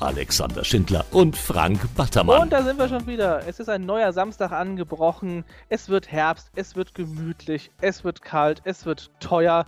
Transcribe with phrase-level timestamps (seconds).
[0.00, 2.42] Alexander Schindler und Frank Battermann.
[2.42, 3.46] Und da sind wir schon wieder.
[3.46, 5.44] Es ist ein neuer Samstag angebrochen.
[5.68, 9.64] Es wird Herbst, es wird gemütlich, es wird kalt, es wird teuer.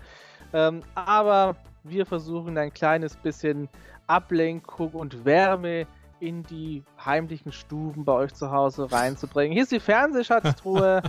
[0.53, 3.69] Ähm, aber wir versuchen ein kleines bisschen
[4.07, 5.87] Ablenkung und Wärme
[6.21, 9.53] in die heimlichen Stuben bei euch zu Hause reinzubringen.
[9.53, 11.03] Hier ist die Fernsehschatztruhe.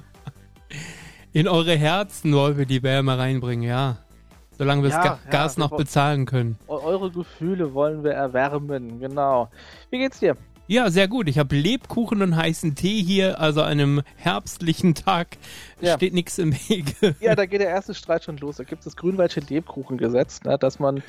[1.33, 3.97] in eure Herzen wollen wir die Wärme reinbringen, ja.
[4.59, 6.57] Solange wir ja, das Gas ja, noch bezahlen können.
[6.67, 9.47] Eure Gefühle wollen wir erwärmen, genau.
[9.89, 10.35] Wie geht's dir?
[10.67, 11.29] Ja, sehr gut.
[11.29, 15.37] Ich habe Lebkuchen und heißen Tee hier, also einem herbstlichen Tag
[15.79, 15.95] ja.
[15.95, 17.15] steht nichts im Wege.
[17.21, 18.57] Ja, da geht der erste Streit schon los.
[18.57, 21.01] Da gibt es das Grünwaldsche Lebkuchengesetz, ne, dass man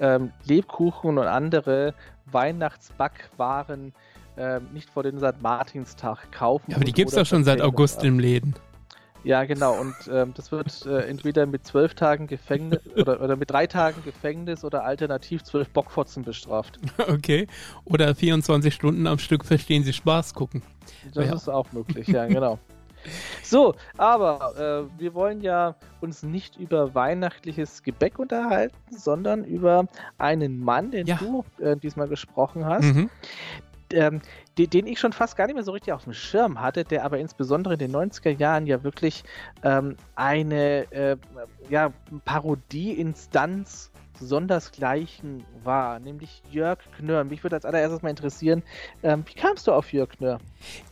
[0.00, 1.94] ähm, Lebkuchen und andere
[2.26, 3.94] Weihnachtsbackwaren
[4.36, 5.40] äh, nicht vor dem St.
[5.40, 6.72] Martinstag kaufen.
[6.72, 8.54] Ja, aber die gibt es doch schon seit August im Läden.
[9.24, 9.78] Ja, genau.
[9.78, 14.02] Und ähm, das wird äh, entweder mit zwölf Tagen Gefängnis oder, oder mit drei Tagen
[14.04, 16.78] Gefängnis oder alternativ zwölf Bockfotzen bestraft.
[17.08, 17.46] Okay.
[17.84, 20.62] Oder 24 Stunden am Stück verstehen Sie Spaß gucken.
[21.14, 21.34] Das ja.
[21.34, 22.58] ist auch möglich, ja, genau.
[23.42, 29.86] So, aber äh, wir wollen ja uns nicht über weihnachtliches Gebäck unterhalten, sondern über
[30.18, 31.16] einen Mann, den ja.
[31.16, 33.08] du äh, diesmal gesprochen hast, mhm
[33.92, 34.20] ähm,
[34.58, 37.18] den, ich schon fast gar nicht mehr so richtig auf dem Schirm hatte, der aber
[37.18, 39.24] insbesondere in den 90er Jahren ja wirklich
[39.62, 41.16] ähm, eine äh,
[41.68, 41.92] ja,
[42.24, 47.22] Parodie-Instanz sondersgleichen war, nämlich Jörg Knörr.
[47.24, 48.64] Mich würde als allererstes mal interessieren,
[49.04, 50.38] ähm, wie kamst du auf Jörg Knörr?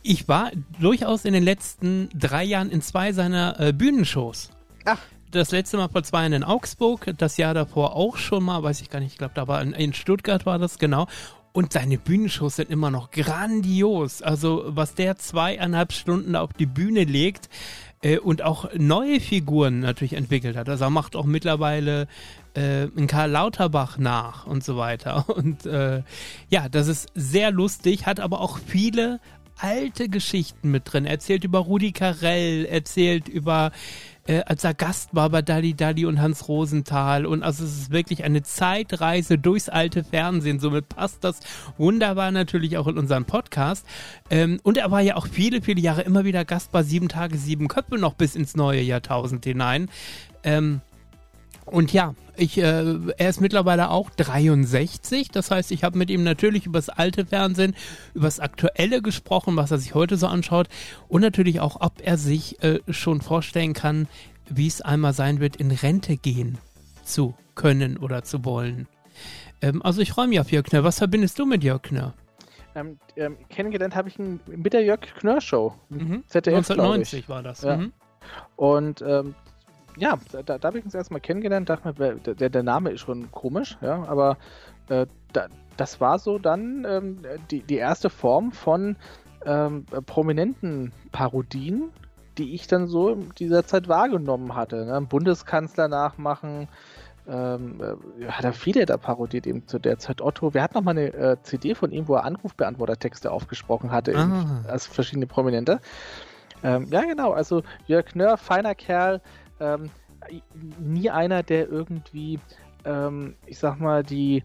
[0.01, 4.49] Ich war durchaus in den letzten drei Jahren in zwei seiner äh, Bühnenshows.
[4.85, 4.99] Ach
[5.31, 8.81] das letzte Mal vor zwei Jahren in Augsburg, das Jahr davor auch schon mal, weiß
[8.81, 11.07] ich gar nicht, ich glaube, da war in, in, Stuttgart war das, genau.
[11.57, 14.21] Und seine Bühnenshows sind immer noch grandios.
[14.21, 17.49] Also was der zweieinhalb Stunden auf die Bühne legt
[18.03, 20.69] äh, und auch neue Figuren natürlich entwickelt hat.
[20.69, 22.07] Also er macht auch mittlerweile
[22.53, 25.27] äh, einen Karl Lauterbach nach und so weiter.
[25.35, 26.03] Und äh,
[26.49, 29.19] ja, das ist sehr lustig, hat aber auch viele
[29.57, 31.05] alte Geschichten mit drin.
[31.05, 33.71] Er erzählt über Rudi Carell, erzählt über
[34.27, 37.25] äh, als er Gast war bei Dali Dali und Hans Rosenthal.
[37.25, 40.59] Und also es ist wirklich eine Zeitreise durchs alte Fernsehen.
[40.59, 41.39] Somit passt das
[41.77, 43.85] wunderbar natürlich auch in unseren Podcast.
[44.29, 47.37] Ähm, und er war ja auch viele, viele Jahre immer wieder Gast bei Sieben Tage,
[47.37, 49.89] Sieben Köpfe noch bis ins neue Jahrtausend hinein.
[50.43, 50.81] Ähm,
[51.65, 55.29] und ja, ich, äh, er ist mittlerweile auch 63.
[55.29, 57.75] Das heißt, ich habe mit ihm natürlich über das alte Fernsehen,
[58.13, 60.67] über das Aktuelle gesprochen, was er sich heute so anschaut.
[61.07, 64.07] Und natürlich auch, ob er sich äh, schon vorstellen kann,
[64.49, 66.57] wie es einmal sein wird, in Rente gehen
[67.03, 68.87] zu können oder zu wollen.
[69.61, 70.83] Ähm, also ich freue mich auf Jörg Knör.
[70.83, 72.13] Was verbindest du mit Jörg Knör?
[72.75, 75.73] Ähm, ähm, kennengelernt habe ich ihn mit der Jörg Knör Show.
[75.89, 76.23] Mhm.
[76.27, 77.63] ZDF, 1990 war das.
[77.63, 77.77] Ja.
[77.77, 77.93] Mhm.
[78.55, 79.35] Und ähm,
[79.97, 83.31] ja, da, da habe ich uns erstmal kennengelernt, dachte mir, der, der Name ist schon
[83.31, 84.37] komisch, ja, aber
[84.89, 87.19] äh, da, das war so dann ähm,
[87.51, 88.95] die, die erste Form von
[89.45, 91.91] ähm, prominenten Parodien,
[92.37, 94.85] die ich dann so in dieser Zeit wahrgenommen hatte.
[94.85, 95.01] Ne?
[95.01, 96.67] Bundeskanzler nachmachen,
[97.27, 97.81] ähm,
[98.19, 100.21] äh, hat er viele da parodiert eben zu der Zeit.
[100.21, 104.15] Otto, wir hatten noch mal eine äh, CD von ihm, wo er Anrufbeantwortertexte aufgesprochen hatte,
[104.15, 104.63] ah.
[104.67, 105.79] als verschiedene Prominente.
[106.63, 109.21] Ähm, ja, genau, also Jörg Nörr, feiner Kerl,
[109.59, 109.89] ähm,
[110.79, 112.39] nie einer, der irgendwie,
[112.85, 114.43] ähm, ich sag mal, die,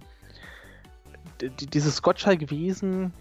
[1.40, 3.12] die dieses Gottschalk-Wesen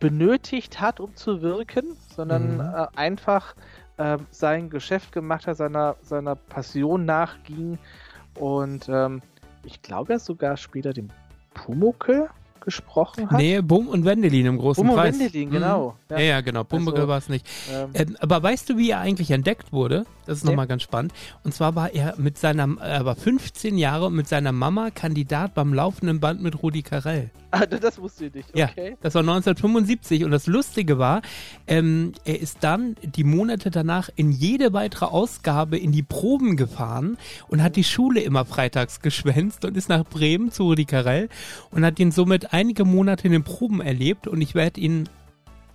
[0.00, 2.60] benötigt hat, um zu wirken, sondern mhm.
[2.60, 3.54] äh, einfach
[3.96, 7.78] äh, sein Geschäft gemacht hat, seiner, seiner Passion nachging
[8.34, 9.20] und ähm,
[9.64, 11.12] ich glaube ja sogar später den
[11.54, 12.28] Pumuckel
[12.68, 13.38] gesprochen hat.
[13.38, 15.16] Nee, Bum und Wendelin im großen Bum Preis.
[15.16, 15.96] Bum und Wendelin, genau.
[16.08, 16.14] Mhm.
[16.14, 16.18] Ja.
[16.18, 16.64] ja, ja, genau.
[16.64, 17.46] Pumuckl also, war es nicht.
[17.72, 20.04] Ähm, ähm, aber weißt du, wie er eigentlich entdeckt wurde?
[20.26, 20.50] Das ist nee.
[20.50, 21.12] nochmal ganz spannend.
[21.44, 25.54] Und zwar war er mit seiner, er war 15 Jahre und mit seiner Mama Kandidat
[25.54, 27.30] beim laufenden Band mit Rudi Carell.
[27.50, 28.50] Ah, das wusste ich nicht.
[28.50, 28.90] Okay.
[28.90, 31.22] Ja, das war 1975 und das Lustige war,
[31.66, 37.16] ähm, er ist dann die Monate danach in jede weitere Ausgabe in die Proben gefahren
[37.48, 41.30] und hat die Schule immer freitags geschwänzt und ist nach Bremen zu Rudi Carell
[41.70, 45.08] und hat ihn somit einige Monate in den Proben erlebt und ich werde ihn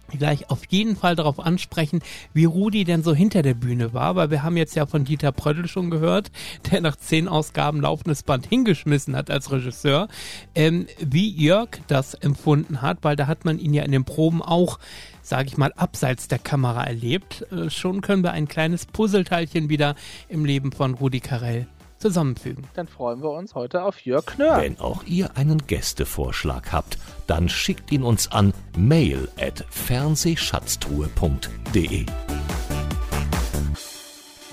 [0.09, 2.01] gleich auf jeden Fall darauf ansprechen,
[2.33, 5.31] wie Rudi denn so hinter der Bühne war, weil wir haben jetzt ja von Dieter
[5.31, 6.31] Pröttl schon gehört,
[6.71, 10.07] der nach zehn Ausgaben laufendes Band hingeschmissen hat als Regisseur,
[10.55, 14.41] ähm, wie Jörg das empfunden hat, weil da hat man ihn ja in den Proben
[14.41, 14.79] auch
[15.25, 17.45] sage ich mal, abseits der Kamera erlebt.
[17.51, 19.95] Äh, schon können wir ein kleines Puzzleteilchen wieder
[20.27, 21.65] im Leben von Rudi Carell
[22.03, 22.67] zusammenfügen.
[22.73, 24.61] Dann freuen wir uns heute auf Jörg Knör.
[24.61, 26.97] Wenn auch ihr einen Gästevorschlag habt,
[27.27, 32.05] dann schickt ihn uns an mail at fernsehschatztruhe.de.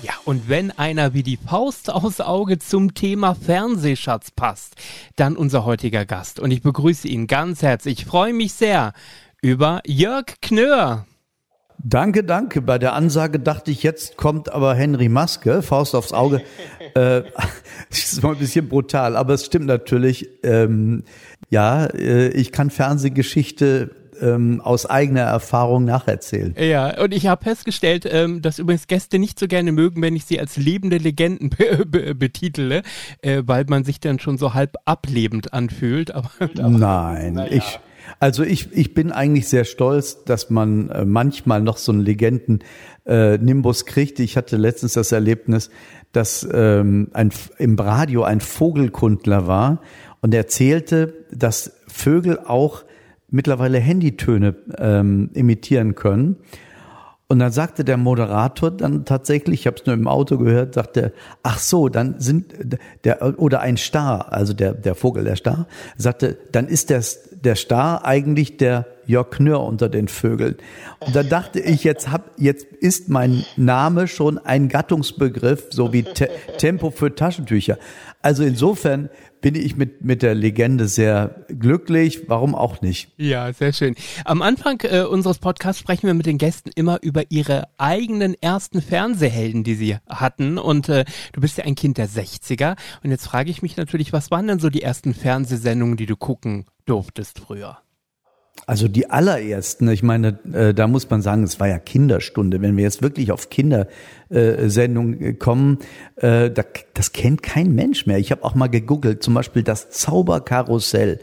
[0.01, 4.75] Ja, und wenn einer wie die Faust aus Auge zum Thema Fernsehschatz passt,
[5.17, 6.39] dann unser heutiger Gast.
[6.39, 7.99] Und ich begrüße ihn ganz herzlich.
[7.99, 8.93] Ich freue mich sehr
[9.41, 11.05] über Jörg Knör.
[11.83, 12.61] Danke, danke.
[12.61, 16.41] Bei der Ansage dachte ich, jetzt kommt aber Henry Maske, Faust aufs Auge.
[16.95, 17.23] äh,
[17.89, 20.29] das ist mal ein bisschen brutal, aber es stimmt natürlich.
[20.43, 21.03] Ähm,
[21.49, 23.91] ja, äh, ich kann Fernsehgeschichte
[24.21, 26.55] ähm, aus eigener Erfahrung nacherzählen.
[26.57, 30.25] Ja, und ich habe festgestellt, ähm, dass übrigens Gäste nicht so gerne mögen, wenn ich
[30.25, 32.83] sie als lebende Legenden be be betitele,
[33.21, 36.13] äh, weil man sich dann schon so halb ablebend anfühlt.
[36.13, 37.47] Aber, aber Nein, ja.
[37.47, 37.79] ich
[38.21, 43.81] also ich, ich bin eigentlich sehr stolz, dass man äh, manchmal noch so einen Legenden-Nimbus
[43.81, 44.19] äh, kriegt.
[44.19, 45.71] Ich hatte letztens das Erlebnis,
[46.11, 49.81] dass ähm, ein, im Radio ein Vogelkundler war
[50.21, 52.83] und erzählte, dass Vögel auch
[53.31, 56.35] mittlerweile Handytöne ähm, imitieren können.
[57.27, 61.13] Und dann sagte der Moderator dann tatsächlich, ich habe es nur im Auto gehört, sagte,
[61.41, 62.53] ach so, dann sind
[63.05, 65.65] der oder ein Star, also der der Vogel der Star,
[65.95, 67.01] sagte, dann ist der
[67.43, 70.55] der Star eigentlich der Jörg Knör unter den Vögeln.
[70.99, 76.03] Und da dachte ich, jetzt hab jetzt ist mein Name schon ein Gattungsbegriff, so wie
[76.03, 77.77] Te Tempo für Taschentücher.
[78.21, 79.09] Also insofern
[79.41, 82.29] bin ich mit, mit der Legende sehr glücklich.
[82.29, 83.11] Warum auch nicht?
[83.17, 83.95] Ja, sehr schön.
[84.23, 88.81] Am Anfang äh, unseres Podcasts sprechen wir mit den Gästen immer über ihre eigenen ersten
[88.81, 90.57] Fernsehhelden, die sie hatten.
[90.57, 92.77] Und äh, du bist ja ein Kind der 60er.
[93.03, 96.15] Und jetzt frage ich mich natürlich, was waren denn so die ersten Fernsehsendungen, die du
[96.15, 97.79] gucken durftest früher?
[98.67, 102.61] Also die allerersten, ich meine, äh, da muss man sagen, es war ja Kinderstunde.
[102.61, 105.79] Wenn wir jetzt wirklich auf Kindersendungen äh, kommen,
[106.17, 106.63] äh, da,
[106.93, 108.17] das kennt kein Mensch mehr.
[108.17, 111.19] Ich habe auch mal gegoogelt, zum Beispiel das Zauberkarussell.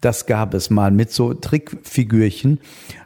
[0.00, 2.60] Das gab es mal mit so Trickfigürchen.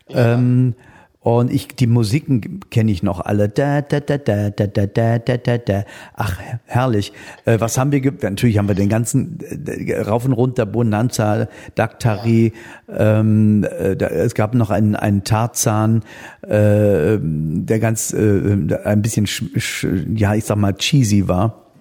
[0.08, 0.34] Ja.
[0.34, 0.74] Ähm,
[1.22, 3.48] und ich, die Musiken kenne ich noch alle.
[3.48, 5.84] Da, da, da, da, da, da, da, da, da, da.
[6.14, 7.12] Ach, herrlich.
[7.44, 11.46] Äh, was haben wir, natürlich haben wir den ganzen, äh, rauf und runter, Bonanza,
[11.76, 12.52] Daktari,
[12.88, 16.02] ähm, äh, da, es gab noch einen, einen Tarzan,
[16.42, 19.28] äh, der ganz, äh, ein bisschen,
[20.16, 21.71] ja, ich sag mal, cheesy war.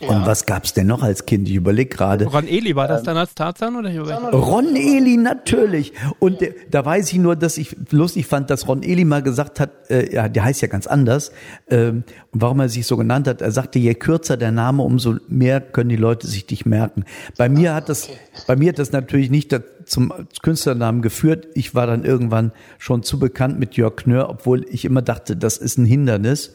[0.00, 0.08] Ja.
[0.08, 1.48] Und was gab's denn noch als Kind?
[1.48, 2.24] Ich überlege gerade.
[2.24, 3.90] Ron Eli, war das ähm, dann als Tarzan oder?
[4.32, 5.92] Ron Eli, natürlich.
[6.18, 9.60] Und der, da weiß ich nur, dass ich lustig fand, dass Ron Eli mal gesagt
[9.60, 11.30] hat, äh, ja, der heißt ja ganz anders.
[11.70, 12.02] Ähm,
[12.32, 15.60] und warum er sich so genannt hat, er sagte, je kürzer der Name, umso mehr
[15.60, 17.04] können die Leute sich dich merken.
[17.38, 18.08] Bei mir hat das,
[18.48, 19.56] bei mir hat das natürlich nicht
[19.86, 20.12] zum
[20.42, 21.46] Künstlernamen geführt.
[21.54, 25.56] Ich war dann irgendwann schon zu bekannt mit Jörg Knör, obwohl ich immer dachte, das
[25.56, 26.52] ist ein Hindernis.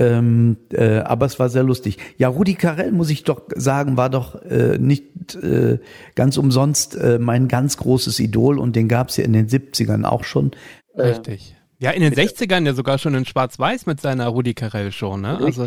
[0.00, 1.98] Ähm, äh, aber es war sehr lustig.
[2.16, 5.78] Ja, Rudi Carell, muss ich doch sagen, war doch äh, nicht äh,
[6.14, 10.04] ganz umsonst äh, mein ganz großes Idol und den gab es ja in den 70ern
[10.04, 10.52] auch schon.
[10.94, 11.54] Äh, Richtig.
[11.78, 15.38] Ja, in den 60ern ja sogar schon in Schwarz-Weiß mit seiner Rudi Carell schon, ne?
[15.38, 15.66] Also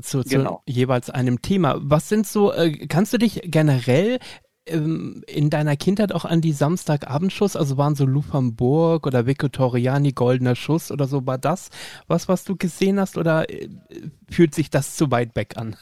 [0.00, 0.62] zu, zu genau.
[0.66, 1.76] jeweils einem Thema.
[1.78, 4.18] Was sind so, äh, kannst du dich generell
[4.66, 7.56] ähm, in deiner Kindheit auch an die Samstagabendschuss?
[7.56, 11.26] Also waren so Lufthamburg oder Toriani, Goldener Schuss oder so?
[11.26, 11.70] War das
[12.06, 13.68] was, was du gesehen hast oder äh,
[14.30, 15.76] fühlt sich das zu weit weg an?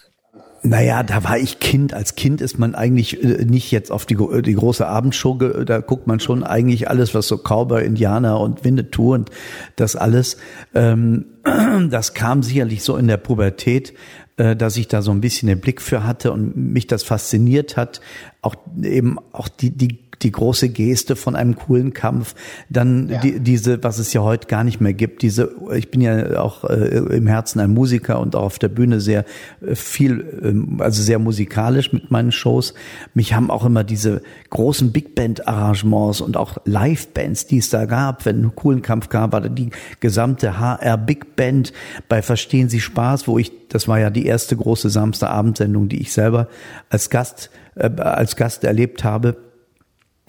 [0.63, 1.95] Naja, da war ich Kind.
[1.95, 6.07] Als Kind ist man eigentlich äh, nicht jetzt auf die, die große Abendshow, da guckt
[6.07, 9.31] man schon eigentlich alles, was so Cowboy, Indianer und Winnetou und
[9.77, 10.37] das alles.
[10.75, 11.25] Ähm,
[11.91, 13.95] das kam sicherlich so in der Pubertät äh,
[14.37, 18.01] dass ich da so ein bisschen den Blick für hatte und mich das fasziniert hat.
[18.43, 22.35] Auch eben auch die, die die große Geste von einem coolen Kampf,
[22.69, 23.21] dann ja.
[23.21, 26.65] die, diese, was es ja heute gar nicht mehr gibt, diese, ich bin ja auch
[26.65, 29.25] äh, im Herzen ein Musiker und auch auf der Bühne sehr
[29.67, 32.75] äh, viel, äh, also sehr musikalisch mit meinen Shows.
[33.15, 37.87] Mich haben auch immer diese großen Big Band Arrangements und auch Live-Bands, die es da
[37.87, 41.73] gab, wenn ein coolen Kampf gab, war die gesamte HR Big Band
[42.09, 46.13] bei Verstehen Sie Spaß, wo ich, das war ja die erste große Samstagabendsendung, die ich
[46.13, 46.49] selber
[46.91, 49.50] als Gast, äh, als Gast erlebt habe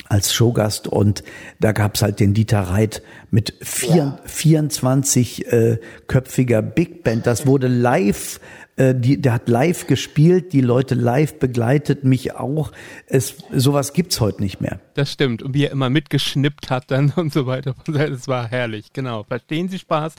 [0.08, 1.24] als Showgast und
[1.60, 4.20] da gab's halt den Dieter Reit mit vier, ja.
[4.26, 7.26] 24 äh, köpfiger Big Band.
[7.28, 8.40] Das wurde live,
[8.76, 12.72] äh, die, der hat live gespielt, die Leute live begleitet, mich auch.
[13.08, 14.80] Es, sowas gibt's heute nicht mehr.
[14.96, 15.44] Das stimmt.
[15.44, 17.76] Und wie er immer mitgeschnippt hat dann und so weiter.
[17.86, 19.24] Das war herrlich, genau.
[19.24, 20.16] Verstehen Sie Spaß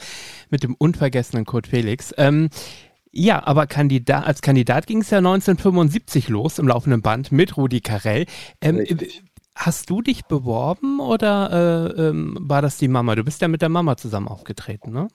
[0.50, 2.14] mit dem unvergessenen Kurt Felix.
[2.16, 2.48] Ähm,
[3.14, 7.82] ja, aber Kandidat, als Kandidat ging es ja 1975 los im laufenden Band mit Rudi
[7.82, 8.24] Carell.
[8.62, 8.86] Ähm,
[9.54, 13.14] Hast du dich beworben oder äh, ähm, war das die Mama?
[13.14, 15.08] Du bist ja mit der Mama zusammen aufgetreten, ne?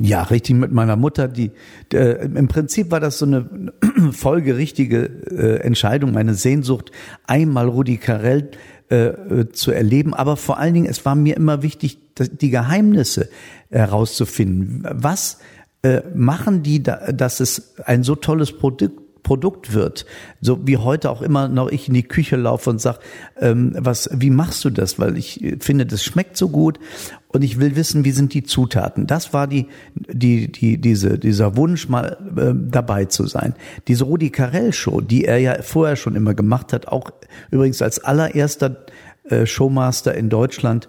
[0.00, 1.28] Ja, richtig mit meiner Mutter.
[1.28, 1.52] Die,
[1.92, 3.72] äh, im Prinzip war das so eine
[4.12, 6.90] folgerichtige äh, Entscheidung, meine Sehnsucht,
[7.26, 8.50] einmal Rudi Carell
[8.90, 10.14] äh, äh, zu erleben.
[10.14, 13.28] Aber vor allen Dingen, es war mir immer wichtig, die Geheimnisse
[13.70, 14.86] herauszufinden.
[14.90, 15.38] Was
[15.82, 20.06] äh, machen die, da, dass es ein so tolles Produkt Produkt wird.
[20.40, 22.98] So wie heute auch immer noch ich in die Küche laufe und sag,
[23.40, 24.98] ähm, was, wie machst du das?
[24.98, 26.78] Weil ich finde, das schmeckt so gut
[27.28, 29.06] und ich will wissen, wie sind die Zutaten.
[29.06, 33.54] Das war die, die, die, diese, dieser Wunsch, mal äh, dabei zu sein.
[33.88, 37.10] Diese Rudi Carell Show, die er ja vorher schon immer gemacht hat, auch
[37.50, 38.84] übrigens als allererster
[39.24, 40.88] äh, Showmaster in Deutschland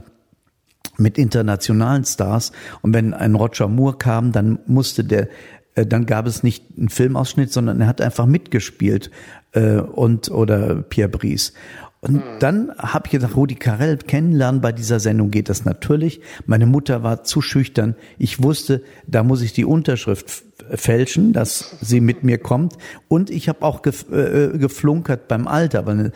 [0.97, 2.51] mit internationalen Stars.
[2.81, 5.27] Und wenn ein Roger Moore kam, dann musste der äh,
[5.75, 9.11] dann gab es nicht einen Filmausschnitt, sondern er hat einfach mitgespielt
[9.53, 11.53] äh, und oder Pierre Brice.
[12.01, 12.21] Und hm.
[12.39, 16.19] dann habe ich gedacht, Rudi Carell kennenlernen bei dieser Sendung geht das natürlich.
[16.45, 17.95] Meine Mutter war zu schüchtern.
[18.17, 22.77] Ich wusste, da muss ich die Unterschrift fälschen, dass sie mit mir kommt.
[23.07, 26.11] Und ich habe auch gef äh, geflunkert beim Alter, weil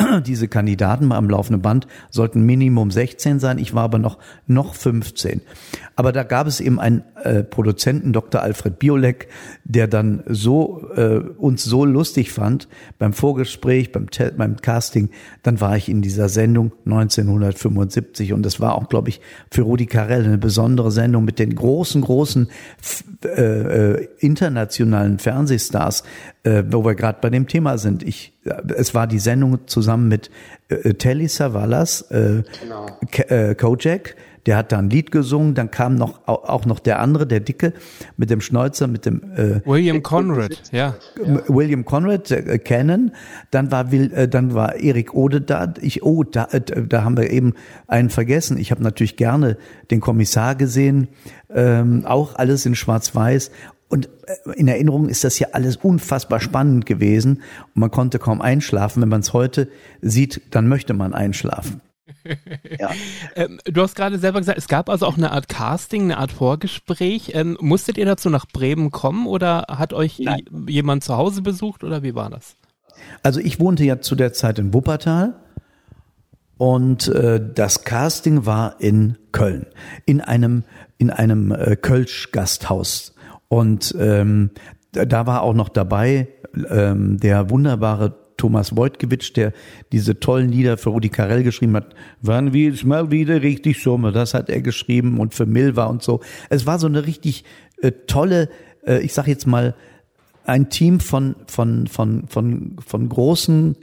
[0.26, 3.58] diese Kandidaten am laufenden Band sollten Minimum 16 sein.
[3.58, 5.40] Ich war aber noch, noch 15.
[5.96, 8.42] Aber da gab es eben einen äh, Produzenten, Dr.
[8.42, 9.28] Alfred Biolek,
[9.64, 15.10] der dann so äh, uns so lustig fand beim Vorgespräch, beim, beim Casting.
[15.42, 19.86] Dann war ich in dieser Sendung 1975 und das war auch, glaube ich, für Rudi
[19.86, 22.48] Carell eine besondere Sendung mit den großen, großen
[23.24, 26.04] äh, äh, internationalen Fernsehstars,
[26.42, 28.02] äh, wo wir gerade bei dem Thema sind.
[28.02, 28.38] Ich,
[28.76, 30.30] es war die Sendung zusammen mit
[30.68, 32.86] äh, Telly Savalas, äh, genau.
[33.28, 34.16] äh, Kojak,
[34.46, 37.72] der hat da ein Lied gesungen, dann kam noch auch noch der andere, der Dicke,
[38.16, 40.94] mit dem Schnäuzer, mit dem äh, William Conrad, ja.
[41.48, 43.12] William Conrad, äh, Cannon,
[43.50, 45.72] dann war Will, äh, dann war Erik Ode da.
[45.80, 47.54] Ich, oh, da, äh, da haben wir eben
[47.86, 48.58] einen vergessen.
[48.58, 49.56] Ich habe natürlich gerne
[49.90, 51.08] den Kommissar gesehen,
[51.50, 53.50] ähm, auch alles in Schwarz-Weiß
[53.90, 57.42] und äh, in Erinnerung ist das ja alles unfassbar spannend gewesen
[57.74, 59.02] und man konnte kaum einschlafen.
[59.02, 59.68] Wenn man es heute
[60.00, 61.82] sieht, dann möchte man einschlafen.
[62.78, 62.90] ja.
[63.34, 66.32] ähm, du hast gerade selber gesagt, es gab also auch eine Art Casting, eine Art
[66.32, 67.32] Vorgespräch.
[67.34, 70.44] Ähm, musstet ihr dazu nach Bremen kommen oder hat euch Nein.
[70.66, 72.56] jemand zu Hause besucht oder wie war das?
[73.22, 75.34] Also ich wohnte ja zu der Zeit in Wuppertal
[76.58, 79.66] und äh, das Casting war in Köln
[80.04, 80.64] in einem
[80.98, 83.14] in einem äh, Kölsch Gasthaus
[83.50, 84.50] und ähm,
[84.92, 86.28] da war auch noch dabei
[86.70, 89.52] ähm, der wunderbare Thomas Wojtkiewicz, der
[89.90, 91.94] diese tollen Lieder für Rudi Carell geschrieben hat.
[92.22, 94.12] Wann wird's mal wieder richtig Sommer?
[94.12, 96.20] Das hat er geschrieben und für Milva und so.
[96.48, 97.44] Es war so eine richtig
[97.82, 98.48] äh, tolle,
[98.86, 99.74] äh, ich sag jetzt mal,
[100.44, 103.76] ein Team von, von, von, von, von großen,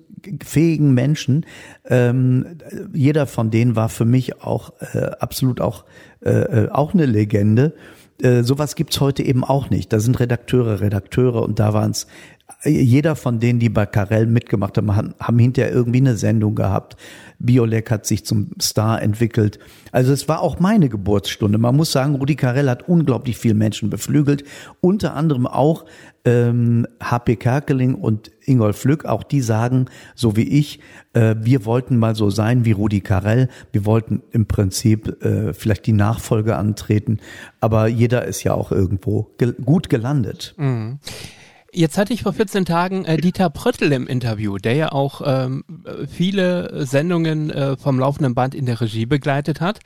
[0.44, 1.46] fähigen Menschen.
[1.86, 2.58] Ähm,
[2.94, 5.84] jeder von denen war für mich auch äh, absolut auch,
[6.22, 7.76] äh, äh auch eine Legende.
[8.22, 9.94] Äh, sowas gibt's heute eben auch nicht.
[9.94, 12.08] Da sind Redakteure, Redakteure und da waren es
[12.64, 16.96] jeder von denen, die bei Carell mitgemacht haben, haben hinterher irgendwie eine Sendung gehabt.
[17.40, 19.60] Biolek hat sich zum Star entwickelt.
[19.92, 21.58] Also es war auch meine Geburtsstunde.
[21.58, 24.44] Man muss sagen, Rudi Carell hat unglaublich viele Menschen beflügelt.
[24.82, 25.86] Unter anderem auch
[26.26, 29.06] ähm, HP Kerkeling und Ingolf Lück.
[29.06, 30.80] Auch die sagen, so wie ich,
[31.14, 33.50] äh, wir wollten mal so sein wie Rudi Carell.
[33.72, 37.20] Wir wollten im Prinzip äh, vielleicht die Nachfolge antreten.
[37.60, 40.56] Aber jeder ist ja auch irgendwo gel gut gelandet.
[40.58, 41.00] Mhm.
[41.74, 45.66] Jetzt hatte ich vor 14 Tagen äh, Dieter Pröttl im Interview, der ja auch ähm,
[46.10, 49.80] viele Sendungen äh, vom laufenden Band in der Regie begleitet hat,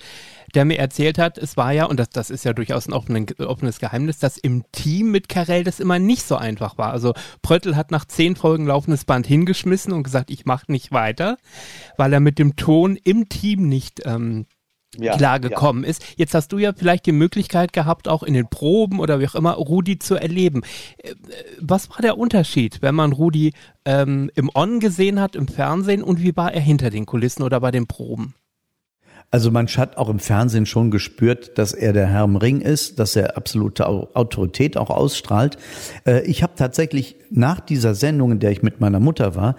[0.54, 3.26] der mir erzählt hat, es war ja, und das, das ist ja durchaus ein offenen,
[3.40, 6.92] offenes Geheimnis, dass im Team mit Karel das immer nicht so einfach war.
[6.92, 11.38] Also Pröttl hat nach zehn Folgen laufendes Band hingeschmissen und gesagt, ich mache nicht weiter,
[11.98, 14.46] weil er mit dem Ton im Team nicht ähm,
[14.98, 15.90] ja, klar gekommen ja.
[15.90, 16.04] ist.
[16.18, 19.36] Jetzt hast du ja vielleicht die Möglichkeit gehabt, auch in den Proben oder wie auch
[19.36, 20.62] immer, Rudi zu erleben.
[20.98, 21.16] Äh,
[21.60, 23.54] was war der Unterschied, wenn man Rudi
[23.86, 27.60] ähm, im On gesehen hat, im Fernsehen und wie war er hinter den Kulissen oder
[27.60, 28.36] bei den Proben?
[29.34, 33.00] Also man hat auch im Fernsehen schon gespürt, dass er der Herr im Ring ist,
[33.00, 35.58] dass er absolute Autorität auch ausstrahlt.
[36.06, 39.56] Äh, ich habe tatsächlich nach dieser Sendung, in der ich mit meiner Mutter war,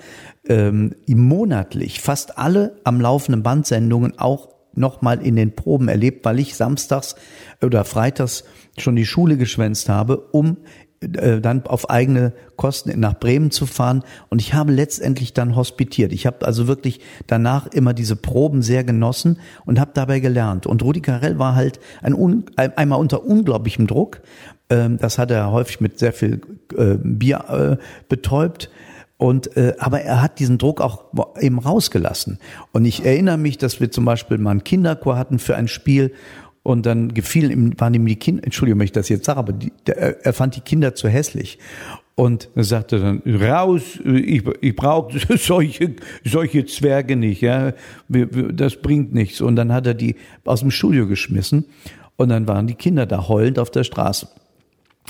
[0.47, 6.57] ähm, monatlich fast alle am laufenden Bandsendungen auch nochmal in den Proben erlebt, weil ich
[6.57, 7.17] samstags
[7.63, 8.45] oder freitags
[8.79, 10.59] schon die Schule geschwänzt habe, um
[11.03, 14.05] äh, dann auf eigene Kosten nach Bremen zu fahren.
[14.29, 16.13] Und ich habe letztendlich dann hospitiert.
[16.13, 20.67] Ich habe also wirklich danach immer diese Proben sehr genossen und habe dabei gelernt.
[20.67, 24.21] Und Rudi Carell war halt ein, einmal unter unglaublichem Druck.
[24.71, 26.41] Ähm, das hat er häufig mit sehr viel
[26.77, 28.71] äh, Bier äh, betäubt
[29.23, 31.05] Und äh, aber er hat diesen Druck auch
[31.41, 32.41] eben rausgelassen.
[32.73, 36.13] Und ich erinnere mich, dass wir zum Beispiel mal einen Kinderchor hatten für ein Spiel
[36.65, 39.53] und dann gefielen ihm, waren ihm die Kinder, Entschuldigung, wenn ich das jetzt sage, aber
[39.53, 41.61] die, der, er fand die Kinder zu hässlich.
[42.17, 47.75] Und er sagte dann, raus, ich, ich brauche solche, solche Zwerge nicht, ja,
[48.09, 49.41] das bringt nichts.
[49.41, 51.67] Und dann hat er die aus dem Studio geschmissen
[52.17, 54.27] und dann waren die Kinder da heulend auf der Straße.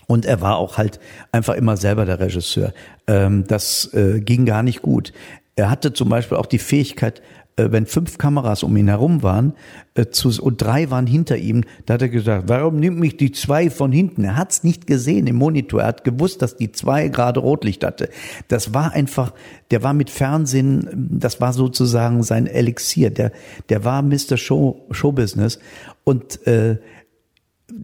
[0.06, 2.72] Und er war auch halt einfach immer selber der Regisseur.
[3.06, 5.12] Ähm, das äh, ging gar nicht gut.
[5.54, 7.22] Er hatte zum Beispiel auch die Fähigkeit,
[7.56, 9.52] äh, wenn fünf Kameras um ihn herum waren
[9.94, 13.30] äh, zu, und drei waren hinter ihm, da hat er gesagt, warum nimmt mich die
[13.30, 14.24] zwei von hinten?
[14.24, 18.08] Er hat's nicht gesehen im Monitor, er hat gewusst, dass die zwei gerade Rotlicht hatte.
[18.48, 19.34] Das war einfach,
[19.70, 23.32] der war mit Fernsehen, das war sozusagen sein Elixier, der,
[23.68, 24.38] der war Mr.
[24.38, 25.58] Show, Showbusiness
[26.04, 26.78] und äh,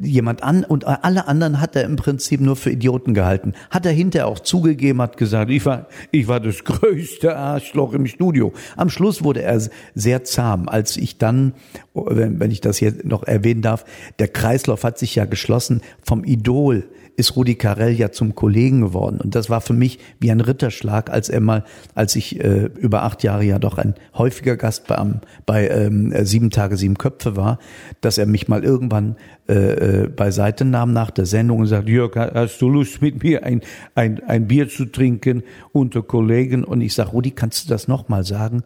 [0.00, 3.54] jemand an und alle anderen hat er im Prinzip nur für Idioten gehalten.
[3.71, 8.07] Hat er hinterher auch zugegeben, hat gesagt, ich war, ich war das größte Arschloch im
[8.07, 8.52] Studio.
[8.76, 9.61] Am Schluss wurde er
[9.95, 11.54] sehr zahm, als ich dann,
[11.95, 13.85] wenn, ich das hier noch erwähnen darf,
[14.18, 19.20] der Kreislauf hat sich ja geschlossen vom Idol ist Rudi Carell ja zum Kollegen geworden.
[19.20, 23.02] Und das war für mich wie ein Ritterschlag, als er mal, als ich äh, über
[23.02, 25.04] acht Jahre ja doch ein häufiger Gast bei,
[25.44, 27.58] bei ähm, Sieben Tage, Sieben Köpfe war,
[28.00, 29.16] dass er mich mal irgendwann
[29.48, 33.44] äh, äh, beiseite nahm nach der Sendung und sagt, Jörg, hast du Lust mit mir
[33.44, 33.62] ein,
[33.96, 36.62] ein, ein Bier zu trinken unter Kollegen?
[36.62, 38.62] Und ich sage, Rudi, kannst du das nochmal sagen?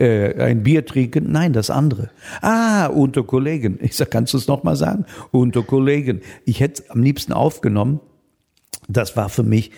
[0.00, 1.30] Äh, ein Bier trinken?
[1.30, 2.10] Nein, das andere.
[2.40, 3.78] Ah, unter Kollegen.
[3.80, 5.04] Ich sag, kannst du es nochmal sagen?
[5.30, 6.22] Unter Kollegen.
[6.44, 8.00] Ich hätte es am liebsten aufgenommen.
[8.88, 9.70] Das war für mich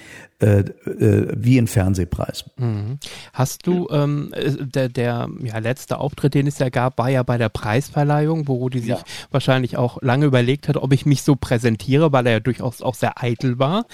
[0.42, 2.44] äh, äh, wie ein Fernsehpreis.
[2.56, 2.98] Mhm.
[3.32, 7.22] Hast du ähm, äh, der, der ja, letzte Auftritt, den es ja gab, war ja
[7.22, 9.04] bei der Preisverleihung, wo Rudi sich ja.
[9.30, 12.94] wahrscheinlich auch lange überlegt hat, ob ich mich so präsentiere, weil er ja durchaus auch
[12.94, 13.86] sehr eitel war.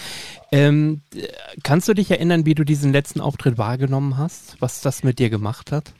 [0.50, 1.02] Ähm,
[1.64, 5.28] kannst du dich erinnern, wie du diesen letzten Auftritt wahrgenommen hast, was das mit dir
[5.28, 5.92] gemacht hat?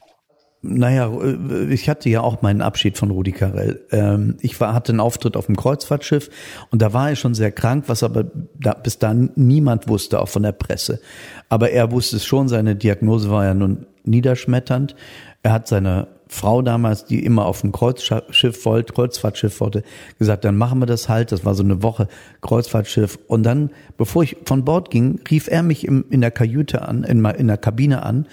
[0.60, 3.80] Naja, äh, ich hatte ja auch meinen Abschied von Rudi Carell.
[3.90, 6.30] Ähm, ich war, hatte einen Auftritt auf dem Kreuzfahrtschiff
[6.70, 8.24] und da war er schon sehr krank, was aber
[8.58, 11.00] da, bis dahin niemand wusste, auch von der Presse.
[11.48, 14.96] Aber er wusste es schon, seine Diagnose war ja nun niederschmetternd.
[15.42, 19.82] Er hat seine Frau damals, die immer auf dem Kreuzschiff wollte, Kreuzfahrtschiff wollte,
[20.18, 21.32] gesagt, dann machen wir das halt.
[21.32, 22.08] Das war so eine Woche
[22.42, 23.18] Kreuzfahrtschiff.
[23.28, 27.46] Und dann, bevor ich von Bord ging, rief er mich in der Kajüte an, in
[27.46, 28.26] der Kabine an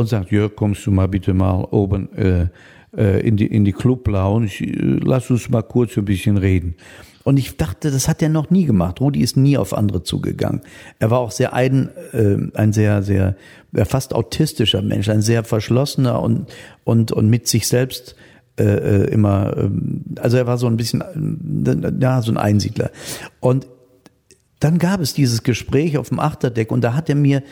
[0.00, 2.48] und sagt, Jörg, kommst du mal bitte mal oben äh,
[2.96, 6.74] äh, in die in die Club Lounge, äh, lass uns mal kurz ein bisschen reden.
[7.22, 9.00] Und ich dachte, das hat er noch nie gemacht.
[9.00, 10.62] Rudi ist nie auf andere zugegangen.
[10.98, 13.36] Er war auch sehr ein, äh, ein sehr, sehr,
[13.84, 16.50] fast autistischer Mensch, ein sehr verschlossener und,
[16.84, 18.16] und, und mit sich selbst
[18.58, 19.70] äh, äh immer, äh,
[20.18, 22.90] also er war so ein bisschen, äh, ja, so ein Einsiedler.
[23.38, 23.66] Und
[24.58, 27.42] dann gab es dieses Gespräch auf dem Achterdeck und da hat er mir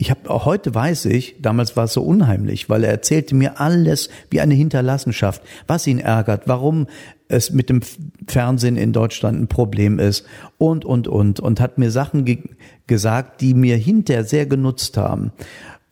[0.00, 4.08] ich habe heute weiß ich, damals war es so unheimlich, weil er erzählte mir alles
[4.30, 6.86] wie eine Hinterlassenschaft, was ihn ärgert, warum
[7.26, 7.80] es mit dem
[8.28, 10.24] Fernsehen in Deutschland ein Problem ist
[10.56, 12.38] und und und und hat mir Sachen ge
[12.86, 15.32] gesagt, die mir hinterher sehr genutzt haben.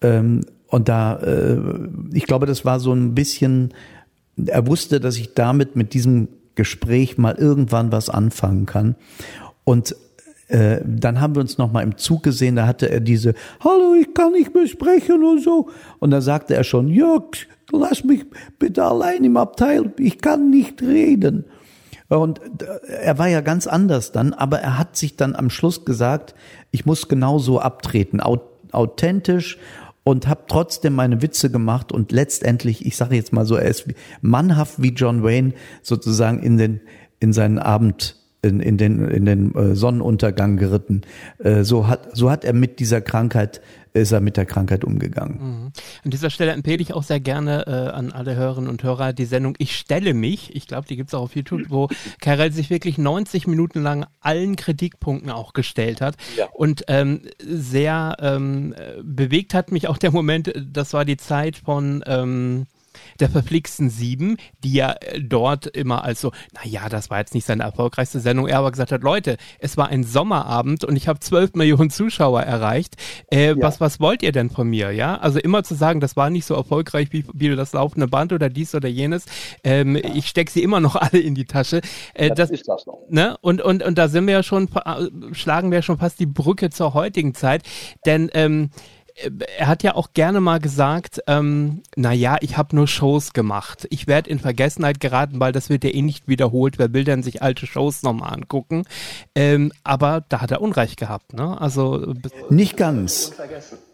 [0.00, 1.58] Ähm, und da, äh,
[2.12, 3.74] ich glaube, das war so ein bisschen,
[4.46, 8.94] er wusste, dass ich damit mit diesem Gespräch mal irgendwann was anfangen kann.
[9.64, 9.94] Und
[10.48, 13.94] äh, dann haben wir uns noch mal im Zug gesehen, da hatte er diese, hallo,
[14.00, 15.70] ich kann nicht mehr sprechen und so.
[15.98, 18.24] Und da sagte er schon, Jörg, lass mich
[18.58, 21.44] bitte allein im Abteil, ich kann nicht reden.
[22.08, 22.40] Und
[22.86, 26.36] er war ja ganz anders dann, aber er hat sich dann am Schluss gesagt,
[26.70, 28.20] ich muss genauso abtreten,
[28.70, 29.58] authentisch
[30.04, 33.86] und habe trotzdem meine Witze gemacht und letztendlich, ich sage jetzt mal so, er ist
[34.20, 36.80] mannhaft wie John Wayne sozusagen in den
[37.18, 41.02] in seinen Abend in, in den, in den äh, Sonnenuntergang geritten.
[41.38, 43.60] Äh, so hat, so hat er mit dieser Krankheit,
[43.92, 45.38] ist er mit der Krankheit umgegangen.
[45.38, 45.72] Mhm.
[46.04, 49.24] An dieser Stelle empfehle ich auch sehr gerne äh, an alle Hörerinnen und Hörer die
[49.24, 50.54] Sendung Ich stelle mich.
[50.54, 51.88] Ich glaube, die gibt es auch auf YouTube, wo
[52.20, 56.16] Karel sich wirklich 90 Minuten lang allen Kritikpunkten auch gestellt hat.
[56.36, 56.46] Ja.
[56.52, 62.04] Und ähm, sehr ähm, bewegt hat mich auch der Moment, das war die Zeit von
[62.06, 62.66] ähm,
[63.20, 67.46] der verflixten Sieben, die ja äh, dort immer als so, naja, das war jetzt nicht
[67.46, 71.20] seine erfolgreichste Sendung, er aber gesagt hat, Leute, es war ein Sommerabend und ich habe
[71.20, 72.96] zwölf Millionen Zuschauer erreicht.
[73.30, 73.56] Äh, ja.
[73.58, 74.90] was, was wollt ihr denn von mir?
[74.92, 78.32] Ja, also immer zu sagen, das war nicht so erfolgreich wie, wie das laufende Band
[78.32, 79.24] oder dies oder jenes.
[79.64, 80.14] Ähm, ja.
[80.14, 81.80] Ich stecke sie immer noch alle in die Tasche.
[82.14, 83.00] Äh, das, das, ist das noch.
[83.08, 83.36] Ne?
[83.40, 84.68] Und, und, und da sind wir ja schon,
[85.32, 87.62] schlagen wir schon fast die Brücke zur heutigen Zeit.
[88.04, 88.70] Denn ähm,
[89.58, 93.86] er hat ja auch gerne mal gesagt, ähm, na ja, ich habe nur Shows gemacht.
[93.90, 96.78] Ich werde in Vergessenheit geraten, weil das wird ja eh nicht wiederholt.
[96.78, 98.84] Wer will denn sich alte Shows nochmal angucken?
[99.34, 101.58] Ähm, aber da hat er Unrecht gehabt, ne?
[101.60, 102.14] Also
[102.50, 103.32] nicht ganz.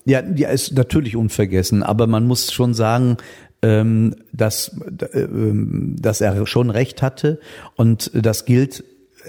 [0.04, 3.18] Ja, ja, ist natürlich unvergessen, aber man muss schon sagen,
[3.62, 4.76] ähm, dass,
[5.12, 7.38] äh, dass er schon recht hatte
[7.76, 8.82] und das gilt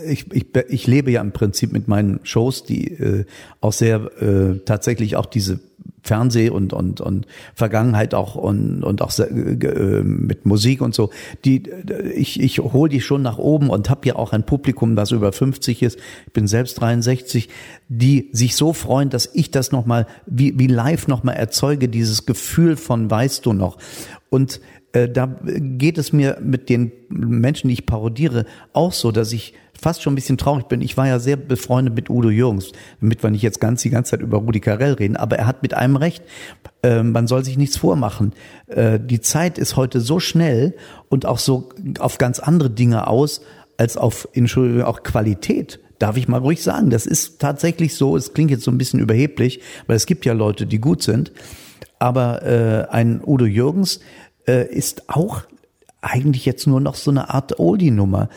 [0.08, 3.26] ich, ich, ich lebe ja im Prinzip mit meinen Shows, die äh,
[3.62, 5.60] auch sehr äh, tatsächlich auch diese
[6.04, 11.10] Fernseh und und und Vergangenheit auch und und auch sehr, äh, mit Musik und so.
[11.46, 11.64] Die
[12.14, 15.32] ich ich hole die schon nach oben und habe ja auch ein Publikum, das über
[15.32, 15.98] 50 ist.
[16.28, 17.50] Ich bin selbst 63,
[17.88, 21.88] die sich so freuen, dass ich das noch mal wie wie live noch mal erzeuge,
[21.88, 23.78] dieses Gefühl von weißt du noch.
[24.30, 24.60] Und
[24.94, 29.54] äh, da geht es mir mit den Menschen, die ich parodiere, auch so, dass ich
[29.84, 30.82] fast schon ein bisschen traurig bin.
[30.82, 34.12] Ich war ja sehr befreundet mit Udo Jürgens, damit wir nicht jetzt ganz die ganze
[34.12, 36.24] Zeit über Rudi Carell reden, aber er hat mit einem recht.
[36.82, 38.34] Äh, man soll sich nichts vormachen.
[38.68, 40.76] Äh, die Zeit ist heute so schnell
[41.10, 41.70] und auch so
[42.00, 43.42] auf ganz andere Dinge aus,
[43.78, 45.80] als auf, Entschuldigung, auch Qualität.
[46.00, 46.90] Darf ich mal ruhig sagen.
[46.90, 48.16] Das ist tatsächlich so.
[48.16, 51.32] Es klingt jetzt so ein bisschen überheblich, weil es gibt ja Leute, die gut sind.
[52.00, 54.00] Aber äh, ein Udo Jürgens
[54.48, 55.44] äh, ist auch
[56.02, 58.30] eigentlich jetzt nur noch so eine Art Oldie-Nummer.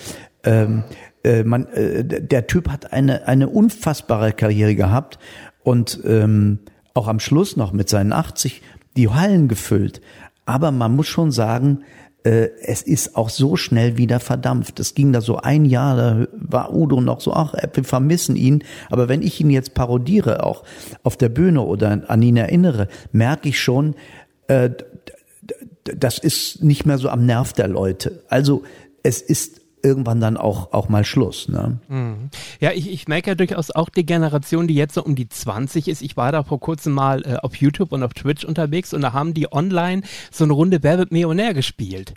[0.45, 0.85] Ähm,
[1.27, 5.19] äh, man, äh, der Typ hat eine, eine unfassbare Karriere gehabt
[5.63, 6.61] und ähm,
[6.95, 8.63] auch am Schluss noch mit seinen 80
[8.97, 10.01] die Hallen gefüllt.
[10.47, 11.81] Aber man muss schon sagen,
[12.23, 14.79] äh, es ist auch so schnell wieder verdampft.
[14.79, 18.63] Es ging da so ein Jahr, da war Udo noch so, ach, wir vermissen ihn.
[18.89, 20.63] Aber wenn ich ihn jetzt parodiere, auch
[21.03, 23.97] auf der Bühne oder an ihn erinnere, merke ich schon,
[24.47, 24.71] äh,
[25.83, 28.23] das ist nicht mehr so am Nerv der Leute.
[28.29, 28.63] Also
[29.03, 31.49] es ist irgendwann dann auch, auch mal Schluss.
[31.49, 31.79] Ne?
[31.89, 32.31] Mhm.
[32.61, 35.89] Ja, ich, ich merke ja durchaus auch die Generation, die jetzt so um die 20
[35.89, 36.03] ist.
[36.03, 39.13] Ich war da vor kurzem mal äh, auf YouTube und auf Twitch unterwegs und da
[39.13, 42.15] haben die online so eine Runde Wer wird Millionär gespielt.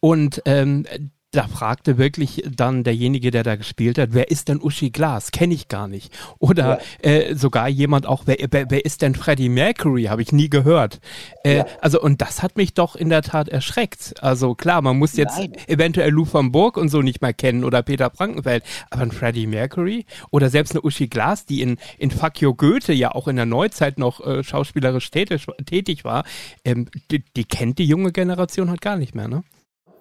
[0.00, 0.86] Und ähm,
[1.32, 5.30] da fragte wirklich dann derjenige, der da gespielt hat, wer ist denn Uschi Glas?
[5.30, 6.12] Kenne ich gar nicht.
[6.38, 7.10] Oder ja.
[7.10, 10.04] äh, sogar jemand auch, wer, wer, wer ist denn Freddie Mercury?
[10.04, 11.00] Habe ich nie gehört.
[11.44, 11.66] Äh, ja.
[11.80, 14.14] Also und das hat mich doch in der Tat erschreckt.
[14.20, 15.52] Also klar, man muss jetzt Nein.
[15.68, 19.46] eventuell Lou van Burg und so nicht mehr kennen oder Peter Frankenfeld, aber ein Freddie
[19.46, 23.36] Mercury oder selbst eine Uschi Glas, die in, in Fuck Your Goethe ja auch in
[23.36, 26.24] der Neuzeit noch äh, schauspielerisch tätig, tätig war,
[26.64, 29.44] ähm, die, die kennt die junge Generation halt gar nicht mehr, ne?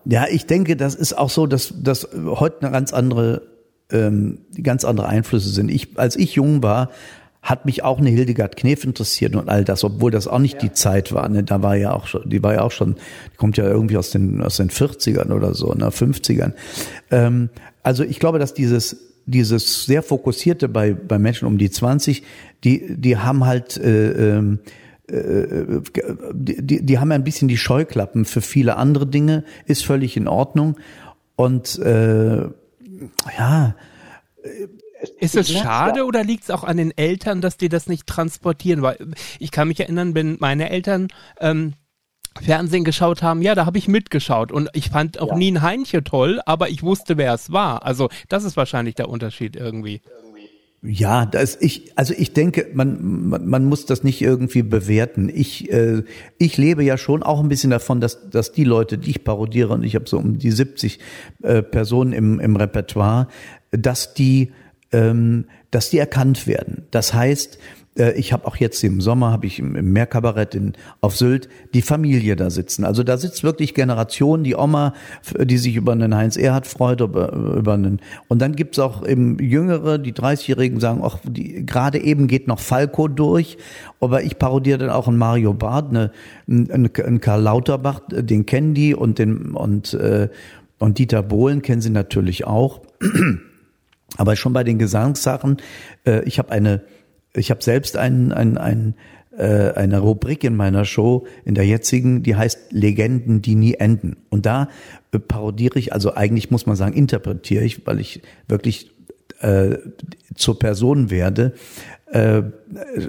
[0.05, 3.41] Ja, ich denke, das ist auch so, dass, dass heute eine ganz andere,
[3.91, 5.69] ähm, ganz andere Einflüsse sind.
[5.69, 6.89] Ich, als ich jung war,
[7.41, 10.59] hat mich auch eine Hildegard Knef interessiert und all das, obwohl das auch nicht ja.
[10.59, 11.27] die Zeit war.
[11.29, 11.43] Ne?
[11.43, 12.95] Da war ja auch schon, die war ja auch schon,
[13.33, 16.53] die kommt ja irgendwie aus den aus den 40ern oder so, ne, 50ern.
[17.11, 17.49] Ähm,
[17.81, 22.23] also ich glaube, dass dieses dieses sehr fokussierte bei bei Menschen um die 20,
[22.63, 24.59] die die haben halt äh, ähm,
[25.09, 25.81] äh,
[26.33, 30.77] die, die haben ein bisschen die Scheuklappen für viele andere Dinge, ist völlig in Ordnung.
[31.35, 32.49] Und äh,
[33.37, 33.75] ja.
[35.19, 38.81] Ist es schade oder liegt es auch an den Eltern, dass die das nicht transportieren?
[38.81, 38.97] Weil
[39.39, 41.07] ich kann mich erinnern, wenn meine Eltern
[41.39, 41.73] ähm,
[42.41, 45.37] Fernsehen geschaut haben, ja, da habe ich mitgeschaut und ich fand auch ja.
[45.37, 47.85] nie ein Heinche toll, aber ich wusste, wer es war.
[47.85, 50.01] Also das ist wahrscheinlich der Unterschied irgendwie.
[50.81, 55.29] Ja, das ich also ich denke, man, man man muss das nicht irgendwie bewerten.
[55.33, 56.03] Ich äh,
[56.37, 59.73] ich lebe ja schon auch ein bisschen davon, dass dass die Leute, die ich parodiere
[59.73, 60.99] und ich habe so um die 70
[61.43, 63.27] äh, Personen im im Repertoire,
[63.71, 64.51] dass die
[64.93, 66.85] ähm, dass die erkannt werden.
[66.91, 67.59] Das heißt,
[67.97, 71.81] äh, ich habe auch jetzt im Sommer, habe ich im, Meerkabarett in, auf Sylt die
[71.81, 72.83] Familie da sitzen.
[72.83, 74.93] Also da sitzt wirklich Generation, die Oma,
[75.39, 79.37] die sich über einen Heinz Erhard freut, über, über einen, und dann gibt's auch eben
[79.39, 83.57] Jüngere, die 30-Jährigen sagen, ach, gerade eben geht noch Falco durch,
[83.99, 86.11] aber ich parodiere dann auch einen Mario Barth, eine,
[86.47, 90.29] einen, einen Karl Lauterbach, den kennen die und den, und, äh,
[90.77, 92.81] und Dieter Bohlen kennen sie natürlich auch.
[94.17, 95.57] Aber schon bei den Gesangssachen,
[96.05, 96.81] äh, ich habe eine
[97.33, 98.95] ich habe selbst ein, ein, ein,
[99.37, 104.17] äh, eine Rubrik in meiner Show, in der jetzigen, die heißt Legenden, die nie enden.
[104.29, 104.69] Und da
[105.11, 108.91] äh, parodiere ich, also eigentlich muss man sagen, interpretiere ich, weil ich wirklich
[109.39, 109.77] äh,
[110.35, 111.53] zur Person werde,
[112.07, 112.41] äh,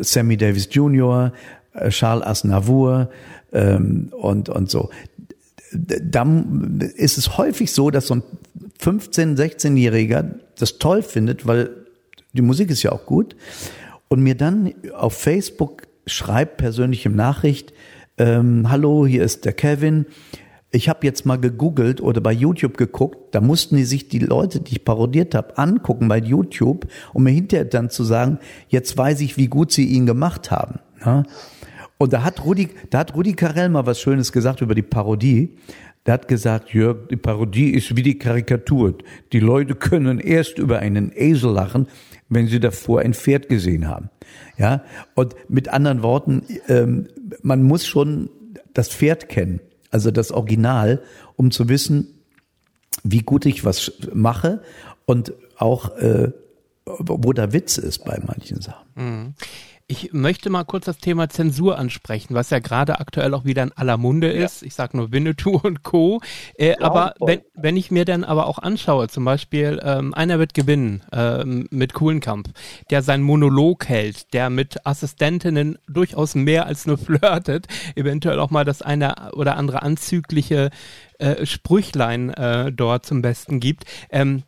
[0.01, 1.33] Sammy Davis Jr.,
[1.73, 3.11] äh, Charles Aznavour
[3.53, 4.91] ähm, und, und so.
[5.73, 6.45] Da
[6.97, 8.23] ist es häufig so, dass so ein
[8.83, 11.71] 15-, 16-Jähriger das toll findet, weil
[12.33, 13.37] die Musik ist ja auch gut
[14.11, 17.73] und mir dann auf Facebook schreibt persönlich im Nachricht,
[18.19, 20.05] ähm, hallo, hier ist der Kevin.
[20.73, 24.61] Ich habe jetzt mal gegoogelt oder bei YouTube geguckt, da mussten die sich die Leute,
[24.61, 29.21] die ich parodiert habe, angucken bei YouTube, um mir hinterher dann zu sagen, jetzt weiß
[29.21, 30.81] ich, wie gut sie ihn gemacht haben.
[31.05, 31.23] Ja?
[31.97, 35.57] Und da hat Rudi, da hat Rudi Carell mal was Schönes gesagt über die Parodie.
[36.05, 38.95] Der hat gesagt, Jörg, die Parodie ist wie die Karikatur.
[39.33, 41.87] Die Leute können erst über einen Esel lachen,
[42.31, 44.09] wenn sie davor ein Pferd gesehen haben.
[44.57, 47.09] Ja, und mit anderen Worten, ähm,
[47.43, 48.31] man muss schon
[48.73, 51.03] das Pferd kennen, also das Original,
[51.37, 52.23] um zu wissen,
[53.03, 54.63] wie gut ich was mache
[55.05, 56.33] und auch äh,
[56.87, 58.89] wo der Witz ist bei manchen Sachen.
[58.95, 59.35] Mhm.
[59.91, 63.73] Ich möchte mal kurz das Thema Zensur ansprechen, was ja gerade aktuell auch wieder in
[63.73, 64.61] aller Munde ist.
[64.61, 64.69] Ja.
[64.69, 66.21] Ich sage nur Winnetou und Co.
[66.57, 70.39] Äh, ja, aber wenn, wenn ich mir dann aber auch anschaue, zum Beispiel ähm, einer
[70.39, 72.51] wird gewinnen ähm, mit Kuhlenkamp,
[72.91, 78.65] der seinen Monolog hält, der mit Assistentinnen durchaus mehr als nur flirtet, eventuell auch mal
[78.65, 80.71] das eine oder andere anzügliche
[81.19, 83.87] äh, Sprüchlein äh, dort zum Besten gibt.
[84.11, 84.45] Ähm,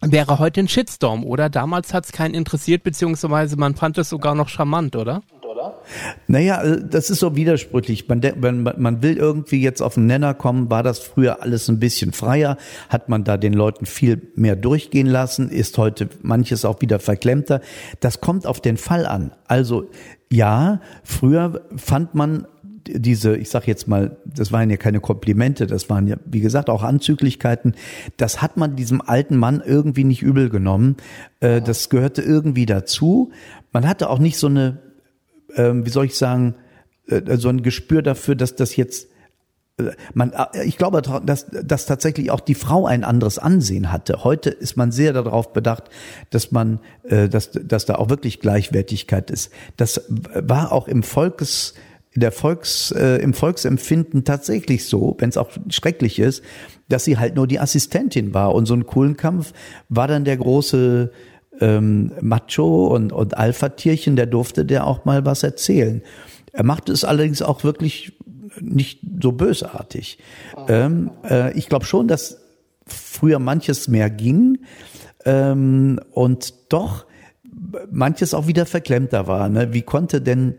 [0.00, 1.48] wäre heute ein Shitstorm, oder?
[1.48, 5.22] Damals hat es keinen interessiert, beziehungsweise man fand es sogar noch charmant, oder?
[6.26, 8.08] Naja, äh, das ist so widersprüchlich.
[8.08, 11.78] Man, wenn man will irgendwie jetzt auf den Nenner kommen, war das früher alles ein
[11.80, 12.56] bisschen freier,
[12.88, 17.60] hat man da den Leuten viel mehr durchgehen lassen, ist heute manches auch wieder verklemmter.
[18.00, 19.32] Das kommt auf den Fall an.
[19.46, 19.90] Also
[20.30, 22.46] ja, früher fand man
[22.88, 26.70] diese, ich sag jetzt mal, das waren ja keine Komplimente, das waren ja, wie gesagt,
[26.70, 27.74] auch Anzüglichkeiten.
[28.16, 30.96] Das hat man diesem alten Mann irgendwie nicht übel genommen.
[31.40, 33.32] Äh, das gehörte irgendwie dazu.
[33.72, 34.78] Man hatte auch nicht so eine,
[35.54, 36.54] äh, wie soll ich sagen,
[37.06, 39.08] äh, so ein Gespür dafür, dass das jetzt
[39.78, 44.24] äh, man, äh, ich glaube, dass, dass tatsächlich auch die Frau ein anderes Ansehen hatte.
[44.24, 45.84] Heute ist man sehr darauf bedacht,
[46.30, 49.52] dass man, äh, dass, dass da auch wirklich Gleichwertigkeit ist.
[49.76, 51.74] Das war auch im Volkes,
[52.14, 56.42] der Volks, äh, im Volksempfinden tatsächlich so, wenn es auch schrecklich ist,
[56.88, 58.54] dass sie halt nur die Assistentin war.
[58.54, 59.52] Und so ein coolen Kampf
[59.88, 61.12] war dann der große
[61.60, 66.02] ähm, Macho und, und Alpha-Tierchen, der durfte der auch mal was erzählen.
[66.52, 68.18] Er machte es allerdings auch wirklich
[68.60, 70.18] nicht so bösartig.
[70.68, 72.38] Ähm, äh, ich glaube schon, dass
[72.86, 74.58] früher manches mehr ging
[75.24, 77.06] ähm, und doch
[77.90, 79.48] manches auch wieder verklemmter war.
[79.48, 79.72] Ne?
[79.72, 80.56] Wie konnte denn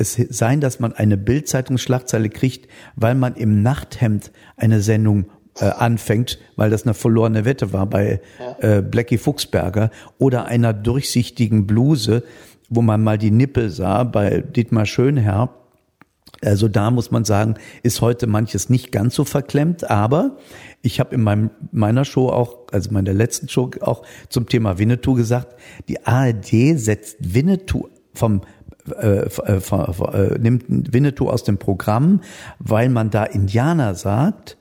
[0.00, 5.26] es sein, dass man eine Bildzeitungsschlagzeile kriegt, weil man im Nachthemd eine Sendung
[5.58, 8.20] äh, anfängt, weil das eine verlorene Wette war bei
[8.60, 12.22] äh, Blackie Fuchsberger oder einer durchsichtigen Bluse,
[12.68, 15.50] wo man mal die Nippel sah bei Dietmar Schönherr.
[16.42, 20.38] Also da muss man sagen, ist heute manches nicht ganz so verklemmt, aber
[20.80, 25.14] ich habe in meinem, meiner Show auch, also meiner letzten Show auch zum Thema Winnetou
[25.14, 25.56] gesagt,
[25.88, 28.42] die ARD setzt Winnetou vom
[28.90, 32.20] äh, äh, äh, nimmt Winnetou aus dem Programm,
[32.58, 34.56] weil man da Indianer sagt.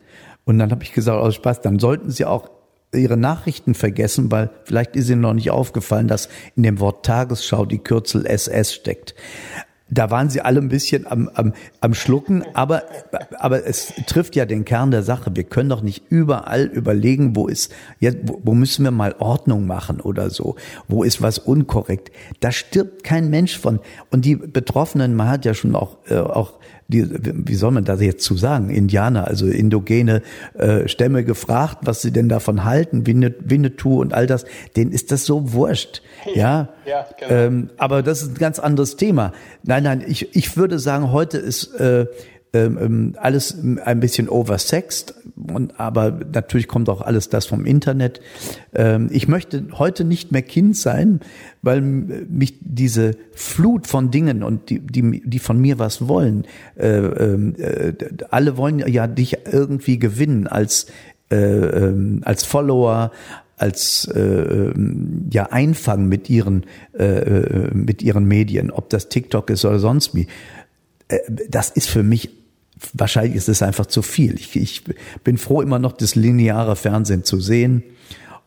[0.45, 2.49] Und dann habe ich gesagt, aus Spaß, dann sollten Sie auch
[2.93, 7.65] Ihre Nachrichten vergessen, weil vielleicht ist Ihnen noch nicht aufgefallen, dass in dem Wort Tagesschau
[7.65, 9.13] die Kürzel SS steckt
[9.91, 12.83] da waren sie alle ein bisschen am, am, am Schlucken, aber,
[13.37, 15.31] aber es trifft ja den Kern der Sache.
[15.33, 19.65] Wir können doch nicht überall überlegen, wo ist, ja, wo, wo müssen wir mal Ordnung
[19.65, 20.55] machen oder so,
[20.87, 22.11] wo ist was unkorrekt.
[22.39, 23.79] Da stirbt kein Mensch von.
[24.11, 27.07] Und die Betroffenen, man hat ja schon auch, äh, auch die,
[27.47, 30.23] wie soll man das jetzt zu sagen, Indianer, also indogene
[30.55, 35.25] äh, Stämme gefragt, was sie denn davon halten, Winnetou und all das, denen ist das
[35.25, 36.01] so wurscht.
[36.33, 37.31] Ja, ja genau.
[37.31, 39.33] ähm, aber das ist ein ganz anderes Thema.
[39.63, 42.07] Nein, nein, ich, ich würde sagen, heute ist äh,
[42.51, 45.13] ähm, ähm, alles ein bisschen oversexed,
[45.53, 48.21] und, aber natürlich kommt auch alles das vom Internet.
[48.73, 51.19] Ähm, ich möchte heute nicht mehr Kind sein,
[51.61, 56.87] weil mich diese Flut von Dingen und die, die, die von mir was wollen, äh,
[56.87, 57.93] ähm, äh,
[58.31, 60.87] alle wollen ja dich irgendwie gewinnen als,
[61.29, 63.11] äh, äh, als Follower,
[63.59, 64.73] als äh,
[65.31, 66.65] ja Einfang mit ihren
[66.97, 70.27] äh, äh, mit ihren Medien, ob das TikTok ist oder sonst wie.
[71.07, 71.19] Äh,
[71.49, 72.31] das ist für mich
[72.93, 74.35] wahrscheinlich ist es einfach zu viel.
[74.35, 74.83] Ich, ich
[75.23, 77.83] bin froh, immer noch das lineare Fernsehen zu sehen.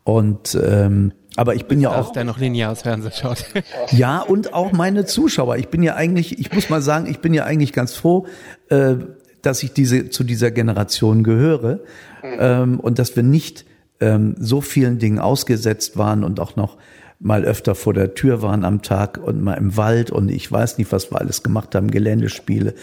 [0.05, 3.44] Und ähm, aber ich bin ja auch der noch lineares Fernsehen schaut.
[3.92, 5.57] ja und auch meine Zuschauer.
[5.57, 8.27] Ich bin ja eigentlich, ich muss mal sagen, ich bin ja eigentlich ganz froh,
[8.68, 8.96] äh,
[9.42, 11.81] dass ich diese zu dieser Generation gehöre
[12.22, 13.64] ähm, und dass wir nicht
[14.03, 16.77] ähm, so vielen Dingen ausgesetzt waren und auch noch
[17.21, 20.79] mal öfter vor der Tür waren am Tag und mal im Wald und ich weiß
[20.79, 22.75] nicht, was wir alles gemacht haben, Geländespiele.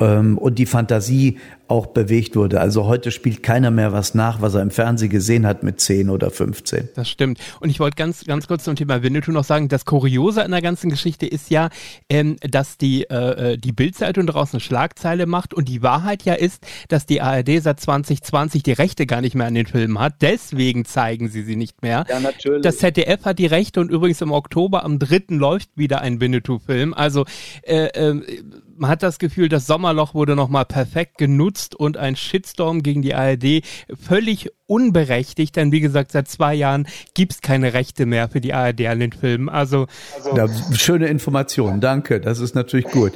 [0.00, 2.60] Ähm, und die Fantasie auch bewegt wurde.
[2.60, 6.10] Also heute spielt keiner mehr was nach, was er im Fernsehen gesehen hat mit 10
[6.10, 6.90] oder 15.
[6.94, 7.38] Das stimmt.
[7.60, 10.62] Und ich wollte ganz, ganz kurz zum Thema Winnetou noch sagen, das Kuriose in der
[10.62, 11.70] ganzen Geschichte ist ja,
[12.08, 16.34] ähm, dass die, äh, äh die Bildzeitung daraus eine Schlagzeile macht und die Wahrheit ja
[16.34, 20.22] ist, dass die ARD seit 2020 die Rechte gar nicht mehr an den Filmen hat.
[20.22, 22.04] Deswegen zeigen sie sie nicht mehr.
[22.08, 22.62] Ja, natürlich.
[22.62, 25.24] Das ZDF hat die Rechte und übrigens im Oktober am 3.
[25.28, 26.94] läuft wieder ein Winnetou-Film.
[26.94, 27.24] Also
[27.62, 28.20] äh, äh,
[28.78, 33.14] man hat das Gefühl, das Sommerloch wurde nochmal perfekt genutzt und ein Shitstorm gegen die
[33.14, 33.62] ARD
[33.98, 38.86] völlig unberechtigt, denn wie gesagt, seit zwei Jahren gibt's keine Rechte mehr für die ARD
[38.86, 39.48] an den Filmen.
[39.48, 43.12] Also, also ja, schöne Information, danke, das ist natürlich gut.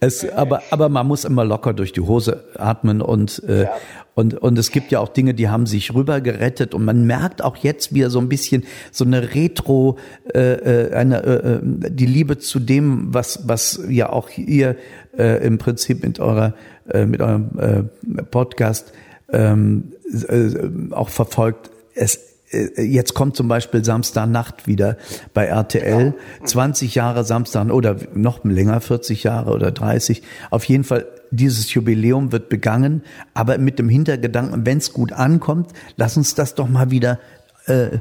[0.00, 3.66] Es, aber, aber man muss immer locker durch die Hose atmen und, äh,
[4.14, 7.42] und, und es gibt ja auch Dinge, die haben sich rüber gerettet und man merkt
[7.42, 9.98] auch jetzt wieder so ein bisschen so eine Retro,
[10.34, 14.76] äh, äh eine, äh, äh, die Liebe zu dem, was, was ja auch ihr
[15.16, 16.54] äh, im Prinzip mit eurer,
[16.90, 18.92] äh, mit eurem äh, Podcast
[19.32, 19.92] ähm,
[20.28, 20.50] äh,
[20.92, 21.70] auch verfolgt.
[21.94, 24.96] Es, äh, jetzt kommt zum Beispiel Samstagnacht wieder
[25.32, 26.14] bei RTL.
[26.44, 30.22] 20 Jahre Samstag oder noch länger, 40 Jahre oder 30.
[30.50, 35.70] Auf jeden Fall, dieses Jubiläum wird begangen, aber mit dem Hintergedanken, wenn es gut ankommt,
[35.96, 37.18] lass uns das doch mal wieder
[37.66, 37.98] äh,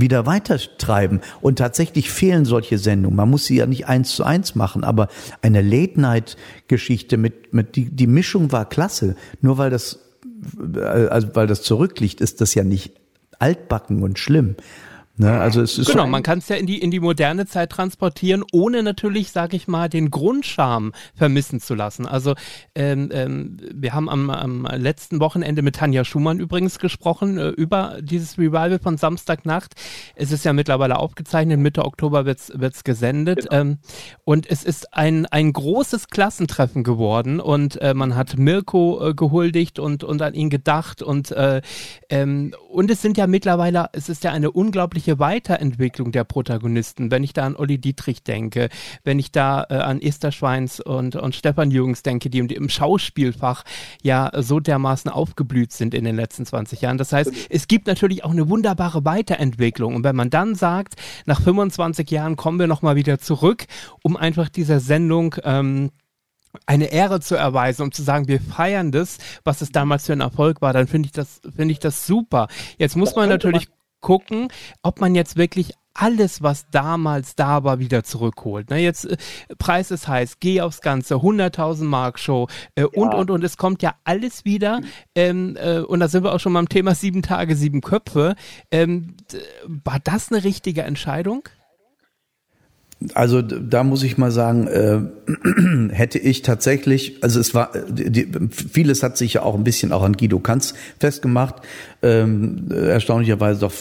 [0.00, 1.20] wieder weitertreiben.
[1.40, 3.16] Und tatsächlich fehlen solche Sendungen.
[3.16, 5.08] Man muss sie ja nicht eins zu eins machen, aber
[5.42, 9.16] eine Late-Night-Geschichte mit, mit die, die Mischung war klasse.
[9.40, 9.98] Nur weil das,
[10.76, 12.92] äh, also weil das zurückliegt, ist das ja nicht
[13.38, 14.56] altbacken und schlimm.
[15.16, 15.38] Ne?
[15.38, 18.42] Also es ist genau, man kann es ja in die in die moderne Zeit transportieren,
[18.52, 22.04] ohne natürlich, sage ich mal, den Grundscham vermissen zu lassen.
[22.04, 22.34] Also
[22.74, 27.98] ähm, ähm, wir haben am, am letzten Wochenende mit Tanja Schumann übrigens gesprochen äh, über
[28.00, 29.74] dieses Revival von Samstagnacht.
[30.16, 33.60] Es ist ja mittlerweile aufgezeichnet, Mitte Oktober wird's wird's gesendet genau.
[33.60, 33.78] ähm,
[34.24, 39.78] und es ist ein ein großes Klassentreffen geworden und äh, man hat Mirko äh, gehuldigt
[39.78, 41.62] und und an ihn gedacht und äh,
[42.08, 47.10] ähm, und es sind ja mittlerweile, es ist ja eine unglaubliche unglaubliche Weiterentwicklung der Protagonisten.
[47.10, 48.68] Wenn ich da an Olli Dietrich denke,
[49.04, 53.64] wenn ich da äh, an Esther Schweins und, und Stefan Jürgens denke, die im Schauspielfach
[54.02, 56.98] ja so dermaßen aufgeblüht sind in den letzten 20 Jahren.
[56.98, 59.94] Das heißt, es gibt natürlich auch eine wunderbare Weiterentwicklung.
[59.94, 60.94] Und wenn man dann sagt,
[61.26, 63.66] nach 25 Jahren kommen wir nochmal wieder zurück,
[64.02, 65.90] um einfach dieser Sendung ähm,
[66.66, 70.20] eine Ehre zu erweisen, um zu sagen, wir feiern das, was es damals für ein
[70.20, 72.48] Erfolg war, dann finde ich das, finde ich das super.
[72.78, 73.68] Jetzt muss man natürlich
[74.04, 74.48] gucken,
[74.82, 78.68] ob man jetzt wirklich alles, was damals da war, wieder zurückholt.
[78.68, 79.16] Ne, jetzt äh,
[79.58, 82.88] Preis ist heiß, geh aufs Ganze, 100.000 Mark Show äh, ja.
[82.94, 84.80] und und und es kommt ja alles wieder.
[85.14, 88.34] Ähm, äh, und da sind wir auch schon beim Thema sieben Tage, sieben Köpfe.
[88.70, 89.16] Ähm,
[89.66, 91.48] war das eine richtige Entscheidung?
[93.12, 95.00] Also da muss ich mal sagen, äh,
[95.92, 100.02] hätte ich tatsächlich, also es war, die, vieles hat sich ja auch ein bisschen auch
[100.02, 101.56] an Guido Kanz festgemacht.
[102.02, 103.72] Ähm, erstaunlicherweise doch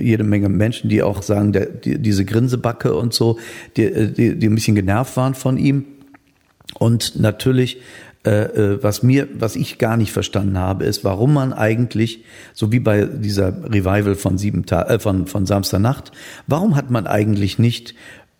[0.00, 3.38] jede Menge Menschen, die auch sagen, der, die, diese Grinsebacke und so,
[3.76, 5.84] die, die, die ein bisschen genervt waren von ihm.
[6.78, 7.78] Und natürlich
[8.26, 12.24] äh, äh, was mir, was ich gar nicht verstanden habe, ist, warum man eigentlich,
[12.54, 16.10] so wie bei dieser Revival von sieben Ta äh, von von Samstagnacht,
[16.46, 17.94] warum hat man eigentlich nicht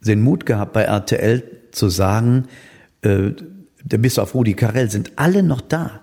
[0.07, 2.47] den Mut gehabt, bei RTL zu sagen,
[3.03, 3.33] äh,
[3.85, 6.01] bis auf Rudi Carell sind alle noch da.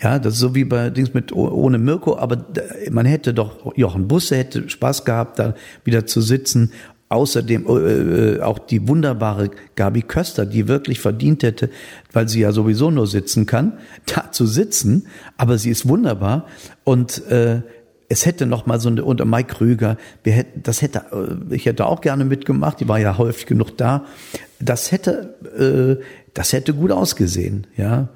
[0.00, 2.46] Ja, das ist so wie bei Dings mit ohne Mirko, aber
[2.90, 6.72] man hätte doch Jochen Busse hätte Spaß gehabt, da wieder zu sitzen.
[7.10, 11.70] Außerdem äh, äh, auch die wunderbare Gabi Köster, die wirklich verdient hätte,
[12.12, 15.06] weil sie ja sowieso nur sitzen kann, da zu sitzen.
[15.36, 16.46] Aber sie ist wunderbar
[16.84, 17.62] und äh,
[18.08, 21.66] es hätte noch mal so eine unter Mike Krüger, wir hätten, das hätte, äh, ich
[21.66, 24.06] hätte auch gerne mitgemacht, die war ja häufig genug da.
[24.58, 26.02] Das hätte, äh,
[26.34, 28.08] das hätte gut ausgesehen, ja.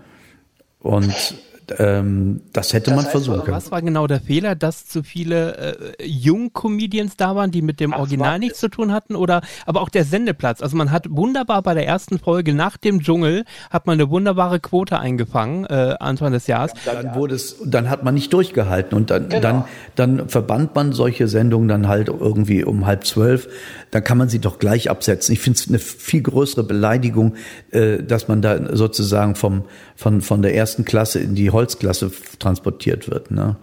[0.80, 1.36] Und
[1.78, 3.56] ähm, das hätte das man heißt, versuchen können.
[3.56, 7.92] Was war genau der Fehler, dass zu viele äh, Jung-Comedians da waren, die mit dem
[7.92, 9.16] Ach, Original nichts zu tun hatten?
[9.16, 10.62] Oder aber auch der Sendeplatz.
[10.62, 14.60] Also man hat wunderbar bei der ersten Folge nach dem Dschungel hat man eine wunderbare
[14.60, 16.72] Quote eingefangen, äh, Anfang des Jahres.
[16.84, 19.40] Dann wurde es, dann hat man nicht durchgehalten und dann, genau.
[19.40, 23.48] dann, dann verband man solche Sendungen dann halt irgendwie um halb zwölf.
[23.92, 25.34] Dann kann man sie doch gleich absetzen.
[25.34, 27.36] Ich finde es eine viel größere Beleidigung,
[27.70, 33.08] äh, dass man da sozusagen vom, von, von der ersten Klasse in die Holzklasse transportiert
[33.08, 33.30] wird.
[33.30, 33.56] Ne?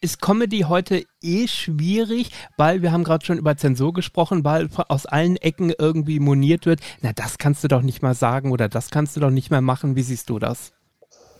[0.00, 5.06] Ist Comedy heute eh schwierig, weil wir haben gerade schon über Zensur gesprochen, weil aus
[5.06, 8.90] allen Ecken irgendwie moniert wird, na das kannst du doch nicht mal sagen oder das
[8.90, 9.96] kannst du doch nicht mehr machen.
[9.96, 10.72] Wie siehst du das?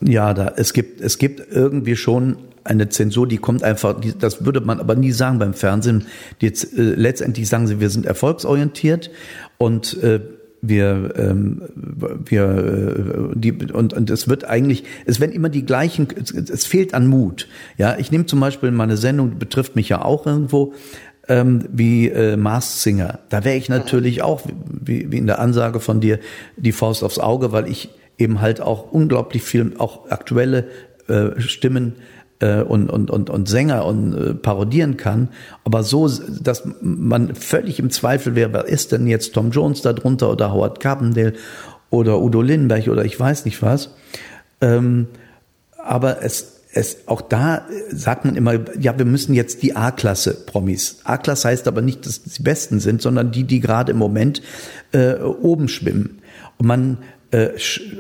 [0.04, 4.44] Ja, da es gibt es gibt irgendwie schon eine Zensur, die kommt einfach, die, das
[4.44, 6.06] würde man aber nie sagen beim Fernsehen.
[6.40, 9.10] Die, äh, letztendlich sagen sie, wir sind erfolgsorientiert
[9.58, 10.20] und äh,
[10.62, 16.06] wir ähm, wir äh, die und und es wird eigentlich es werden immer die gleichen
[16.16, 17.48] es, es fehlt an Mut
[17.78, 20.72] ja ich nehme zum Beispiel meine Sendung betrifft mich ja auch irgendwo
[21.26, 25.80] ähm, wie äh, Mars Singer da wäre ich natürlich auch wie, wie in der Ansage
[25.80, 26.20] von dir
[26.56, 27.90] die Faust aufs Auge weil ich
[28.22, 30.68] eben halt auch unglaublich viel auch aktuelle
[31.08, 31.96] äh, Stimmen
[32.40, 35.28] äh, und, und, und, und Sänger und äh, parodieren kann,
[35.64, 40.30] aber so, dass man völlig im Zweifel wäre, wer ist denn jetzt Tom Jones darunter
[40.30, 41.34] oder Howard Carpendale
[41.90, 43.90] oder Udo Lindenberg oder ich weiß nicht was.
[44.60, 45.08] Ähm,
[45.76, 51.00] aber es, es, auch da sagt man immer, ja, wir müssen jetzt die A-Klasse Promis.
[51.04, 54.40] A-Klasse heißt aber nicht, dass die Besten sind, sondern die, die gerade im Moment
[54.92, 56.20] äh, oben schwimmen.
[56.56, 56.98] Und man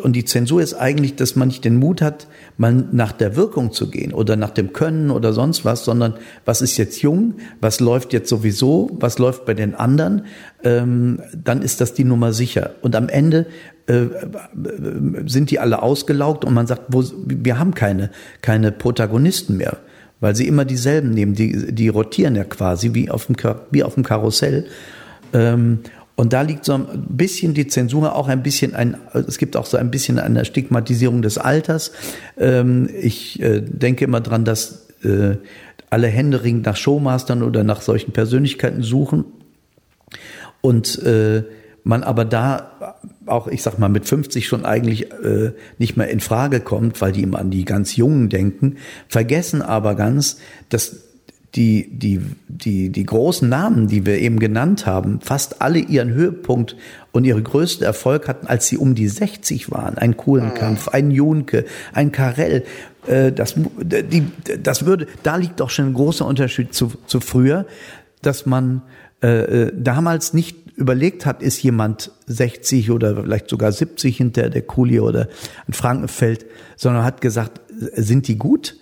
[0.02, 2.26] und die Zensur ist eigentlich, dass man nicht den Mut hat,
[2.58, 6.14] mal nach der Wirkung zu gehen oder nach dem Können oder sonst was, sondern
[6.44, 10.26] was ist jetzt jung, was läuft jetzt sowieso, was läuft bei den anderen,
[10.64, 12.72] ähm, dann ist das die Nummer sicher.
[12.82, 13.46] Und am Ende
[13.86, 14.02] äh,
[15.24, 18.10] sind die alle ausgelaugt und man sagt, wir haben keine,
[18.42, 19.78] keine Protagonisten mehr,
[20.20, 23.36] weil sie immer dieselben nehmen, die, die rotieren ja quasi wie auf dem,
[23.70, 24.66] wie auf dem Karussell.
[25.32, 25.78] Ähm,
[26.22, 29.66] und da liegt so ein bisschen die Zensur, auch ein bisschen ein, es gibt auch
[29.66, 31.90] so ein bisschen eine Stigmatisierung des Alters.
[32.38, 35.38] Ähm, ich äh, denke immer dran, dass äh,
[35.90, 39.24] alle händeringend nach Showmastern oder nach solchen Persönlichkeiten suchen.
[40.60, 41.42] Und äh,
[41.82, 46.20] man aber da auch, ich sag mal, mit 50 schon eigentlich äh, nicht mehr in
[46.20, 48.76] Frage kommt, weil die immer an die ganz Jungen denken,
[49.08, 51.01] vergessen aber ganz, dass
[51.54, 56.76] die, die, die, die großen Namen, die wir eben genannt haben, fast alle ihren Höhepunkt
[57.12, 59.98] und ihre größten Erfolg hatten, als sie um die 60 waren.
[59.98, 62.64] Ein Kuhlenkampf, ein Junke, ein Karell.
[63.06, 64.24] Äh, das, die,
[64.62, 67.66] das würde, da liegt doch schon ein großer Unterschied zu, zu früher,
[68.22, 68.82] dass man
[69.22, 74.62] äh, äh damals nicht überlegt hat, ist jemand 60 oder vielleicht sogar 70 hinter der
[74.62, 75.28] Kuli oder
[75.68, 76.46] ein Frankenfeld,
[76.76, 78.76] sondern hat gesagt, sind die gut?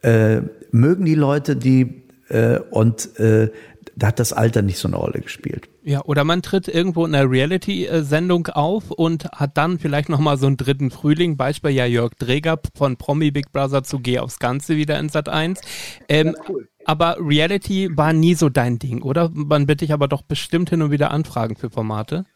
[0.00, 0.40] Äh,
[0.70, 3.50] mögen die Leute die äh, und äh,
[3.96, 5.68] da hat das Alter nicht so eine Rolle gespielt.
[5.82, 10.46] Ja, oder man tritt irgendwo in einer Reality-Sendung auf und hat dann vielleicht nochmal so
[10.46, 14.76] einen dritten Frühling, Beispiel ja Jörg Dreger von Promi Big Brother zu Geh aufs Ganze
[14.76, 15.60] wieder in Sat 1.
[16.08, 16.68] Ähm, ja, cool.
[16.84, 19.30] Aber Reality war nie so dein Ding, oder?
[19.32, 22.26] Man bitte ich aber doch bestimmt hin und wieder Anfragen für Formate.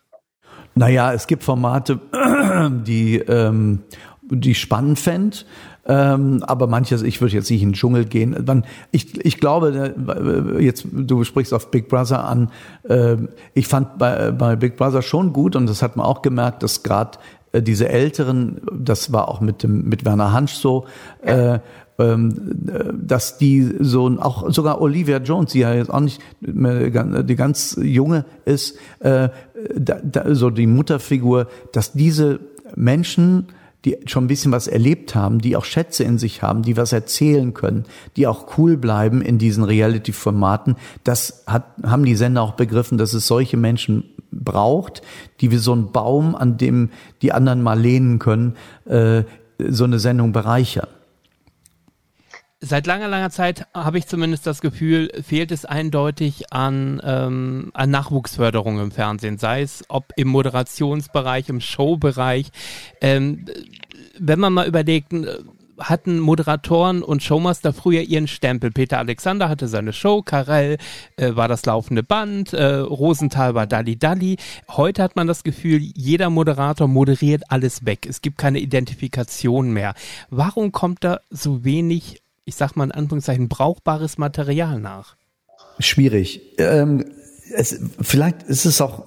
[0.75, 2.01] Naja, es gibt Formate,
[2.87, 3.85] die, ähm,
[4.23, 5.39] die ich spannend fände.
[5.91, 8.37] Ähm, aber manches, ich würde jetzt nicht in den Dschungel gehen.
[8.47, 12.51] Man, ich, ich glaube, äh, jetzt, du sprichst auf Big Brother an.
[12.89, 13.17] Äh,
[13.55, 16.85] ich fand bei, bei Big Brother schon gut und das hat man auch gemerkt, dass
[16.85, 17.19] gerade
[17.51, 20.87] äh, diese Älteren, das war auch mit dem mit Werner Hansch so,
[21.23, 21.59] äh,
[21.99, 22.35] ähm,
[22.95, 27.77] dass die so auch sogar Olivia Jones, die ja jetzt auch nicht mehr die ganz
[27.83, 29.29] junge ist, äh,
[30.29, 32.39] so die Mutterfigur, dass diese
[32.77, 33.49] Menschen
[33.85, 36.93] die schon ein bisschen was erlebt haben, die auch Schätze in sich haben, die was
[36.93, 37.85] erzählen können,
[38.17, 40.77] die auch cool bleiben in diesen Reality-Formaten.
[41.05, 45.03] Das hat, haben die Sender auch begriffen, dass es solche Menschen braucht,
[45.41, 46.91] die wie so ein Baum, an dem
[47.23, 49.25] die anderen mal lehnen können, äh,
[49.69, 50.89] so eine Sendung bereichern.
[52.63, 57.91] Seit langer, langer Zeit habe ich zumindest das Gefühl, fehlt es eindeutig an, ähm, an
[57.91, 62.51] Nachwuchsförderung im Fernsehen, sei es ob im Moderationsbereich, im Showbereich.
[63.01, 63.47] Ähm,
[64.19, 65.39] wenn man mal überlegt, äh,
[65.79, 68.71] hatten Moderatoren und Showmaster früher ihren Stempel.
[68.71, 70.77] Peter Alexander hatte seine Show, Karel
[71.17, 74.37] äh, war das laufende Band, äh, Rosenthal war Dalli Dalli.
[74.69, 78.07] Heute hat man das Gefühl, jeder Moderator moderiert alles weg.
[78.07, 79.95] Es gibt keine Identifikation mehr.
[80.29, 85.17] Warum kommt da so wenig ich sag mal in Anführungszeichen, brauchbares Material nach?
[85.79, 86.41] Schwierig.
[86.59, 87.05] Ähm,
[87.53, 89.07] es, vielleicht ist es auch,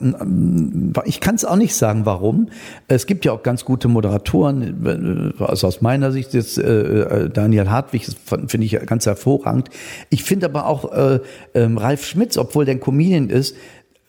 [1.06, 2.50] ich kann es auch nicht sagen, warum.
[2.88, 8.08] Es gibt ja auch ganz gute Moderatoren, also aus meiner Sicht jetzt äh, Daniel Hartwig,
[8.48, 9.70] finde ich ganz hervorragend.
[10.10, 11.20] Ich finde aber auch äh,
[11.54, 13.56] äh, Ralf Schmitz, obwohl der ein Comedian ist,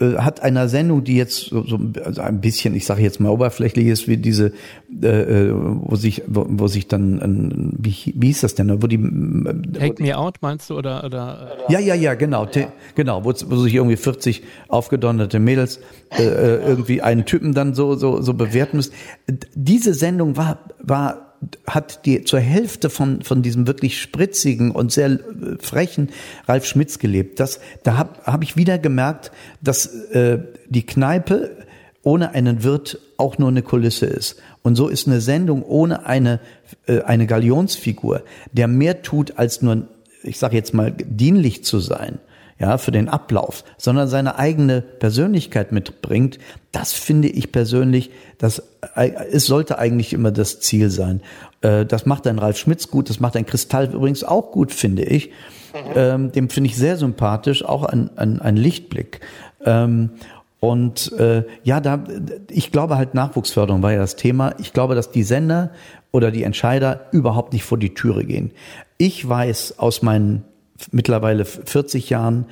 [0.01, 3.29] äh, hat einer Sendung, die jetzt so, so also ein bisschen, ich sage jetzt mal
[3.29, 4.53] oberflächlich ist, wie diese,
[5.03, 8.87] äh, äh wo sich, wo, wo sich dann, äh, wie, wie hieß das denn, wo
[8.89, 8.99] die
[9.79, 11.57] Take Me Out meinst du oder oder?
[11.69, 12.73] Ja, ja, ja, genau, ja.
[12.97, 15.79] genau, wo, wo sich irgendwie 40 aufgedonnerte Mädels
[16.11, 18.95] äh, irgendwie einen Typen dann so so so bewerten müssen.
[19.55, 21.24] Diese Sendung war war
[21.67, 25.19] hat die zur Hälfte von, von diesem wirklich spritzigen und sehr äh,
[25.61, 26.11] frechen
[26.47, 27.41] Ralf Schmitz gelebt.
[27.41, 30.39] Das, da habe hab ich wieder gemerkt, dass äh,
[30.69, 31.57] die Kneipe
[32.03, 34.37] ohne einen Wirt auch nur eine Kulisse ist.
[34.63, 36.41] Und so ist eine Sendung ohne eine,
[36.87, 38.23] äh, eine Galionsfigur,
[38.53, 39.89] der mehr tut, als nur,
[40.23, 42.19] ich sage jetzt mal, dienlich zu sein,
[42.59, 46.39] ja, für den Ablauf, sondern seine eigene Persönlichkeit mitbringt,
[46.73, 48.63] das finde ich persönlich, das
[48.95, 51.21] äh, es sollte eigentlich immer das Ziel sein.
[51.63, 55.05] Äh, das macht ein Ralf Schmitz gut, das macht ein Kristall übrigens auch gut, finde
[55.05, 55.31] ich.
[55.73, 55.93] Mhm.
[55.97, 59.21] Ähm, dem finde ich sehr sympathisch, auch ein, ein, ein Lichtblick.
[59.65, 60.11] Ähm,
[60.61, 62.05] und äh, ja, da
[62.51, 64.55] ich glaube halt Nachwuchsförderung war ja das Thema.
[64.59, 65.71] Ich glaube, dass die Sender
[66.11, 68.53] oder die Entscheider überhaupt nicht vor die Türe gehen.
[68.97, 70.45] Ich weiß aus meinen
[70.91, 72.47] mittlerweile 40 Jahren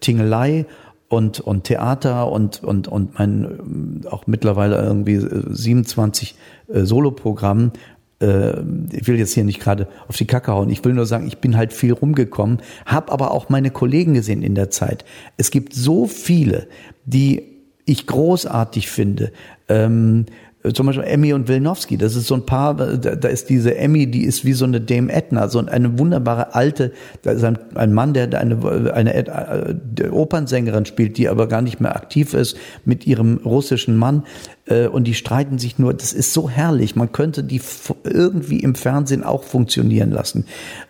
[0.00, 0.66] Tingelei
[1.08, 6.34] und, und Theater und, und, und mein auch mittlerweile irgendwie 27
[6.68, 7.72] äh, Soloprogrammen.
[8.20, 8.60] Äh,
[8.92, 10.68] ich will jetzt hier nicht gerade auf die Kacke hauen.
[10.70, 14.42] Ich will nur sagen, ich bin halt viel rumgekommen, habe aber auch meine Kollegen gesehen
[14.42, 15.04] in der Zeit.
[15.38, 16.68] Es gibt so viele,
[17.06, 17.42] die
[17.86, 19.32] ich großartig finde.
[19.68, 20.32] Ähm, äh,
[20.72, 24.10] zum Beispiel Emmy und Wilnowski, das ist so ein Paar, da, da ist diese Emmy,
[24.10, 26.92] die ist wie so eine Dame Edna, so eine wunderbare alte,
[27.22, 31.80] da ist ein, ein Mann, der eine, eine, eine Opernsängerin spielt, die aber gar nicht
[31.80, 34.24] mehr aktiv ist, mit ihrem russischen Mann.
[34.24, 37.60] äh, und die streiten sich nur, das ist so herrlich, man könnte die
[38.04, 40.46] irgendwie im Fernsehen auch funktionieren lassen.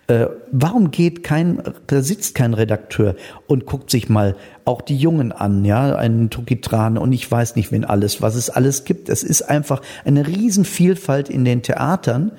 [0.07, 3.15] Äh, warum geht kein, da sitzt kein Redakteur
[3.47, 7.71] und guckt sich mal auch die Jungen an, ja, einen Tukitran und ich weiß nicht,
[7.71, 9.09] wen alles, was es alles gibt.
[9.09, 12.31] Es ist einfach eine Riesenvielfalt in den Theatern,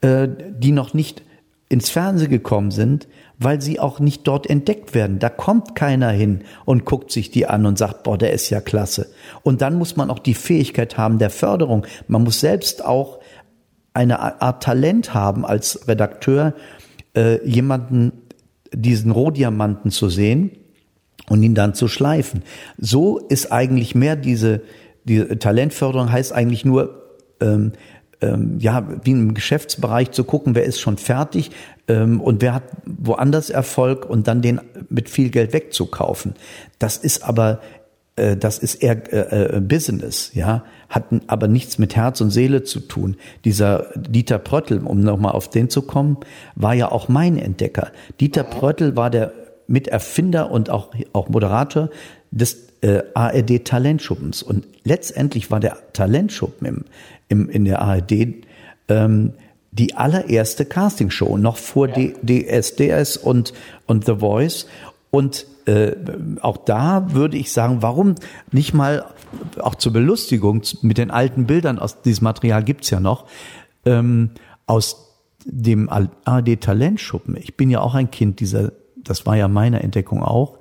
[0.00, 1.22] äh, die noch nicht
[1.68, 3.08] ins Fernsehen gekommen sind,
[3.38, 5.18] weil sie auch nicht dort entdeckt werden.
[5.18, 8.60] Da kommt keiner hin und guckt sich die an und sagt, boah, der ist ja
[8.60, 9.08] klasse.
[9.42, 11.86] Und dann muss man auch die Fähigkeit haben der Förderung.
[12.08, 13.20] Man muss selbst auch
[13.94, 16.54] eine Art Talent haben als Redakteur,
[17.16, 18.12] äh, jemanden
[18.72, 20.50] diesen Rohdiamanten zu sehen
[21.28, 22.42] und ihn dann zu schleifen.
[22.76, 24.62] So ist eigentlich mehr diese,
[25.04, 27.72] die Talentförderung heißt eigentlich nur, ähm,
[28.20, 31.50] ähm, ja, wie im Geschäftsbereich zu gucken, wer ist schon fertig
[31.86, 36.34] ähm, und wer hat woanders Erfolg und dann den mit viel Geld wegzukaufen.
[36.78, 37.60] Das ist aber
[38.18, 42.64] äh, das ist eher äh, äh, Business, ja, hat aber nichts mit Herz und Seele
[42.64, 43.16] zu tun.
[43.44, 46.18] Dieser Dieter Pröttl, um nochmal auf den zu kommen,
[46.54, 47.92] war ja auch mein Entdecker.
[48.20, 49.32] Dieter Pröttl war der
[49.68, 51.90] Miterfinder und auch, auch Moderator
[52.30, 54.42] des äh, ARD Talentschuppens.
[54.42, 56.84] Und letztendlich war der Talentschuppen im,
[57.28, 58.12] im, in der ARD
[58.88, 59.34] ähm,
[59.70, 62.10] die allererste Castingshow, noch vor ja.
[62.22, 63.52] DSDS und,
[63.86, 64.66] und The Voice.
[65.10, 65.92] Und äh,
[66.40, 68.14] auch da würde ich sagen, warum
[68.50, 69.04] nicht mal
[69.58, 73.26] auch zur Belustigung mit den alten Bildern aus diesem Material gibt's ja noch,
[73.84, 74.30] ähm,
[74.66, 75.08] aus
[75.44, 77.36] dem ARD Talentschuppen.
[77.36, 78.72] Ich bin ja auch ein Kind dieser,
[79.08, 80.58] das war ja meine Entdeckung auch,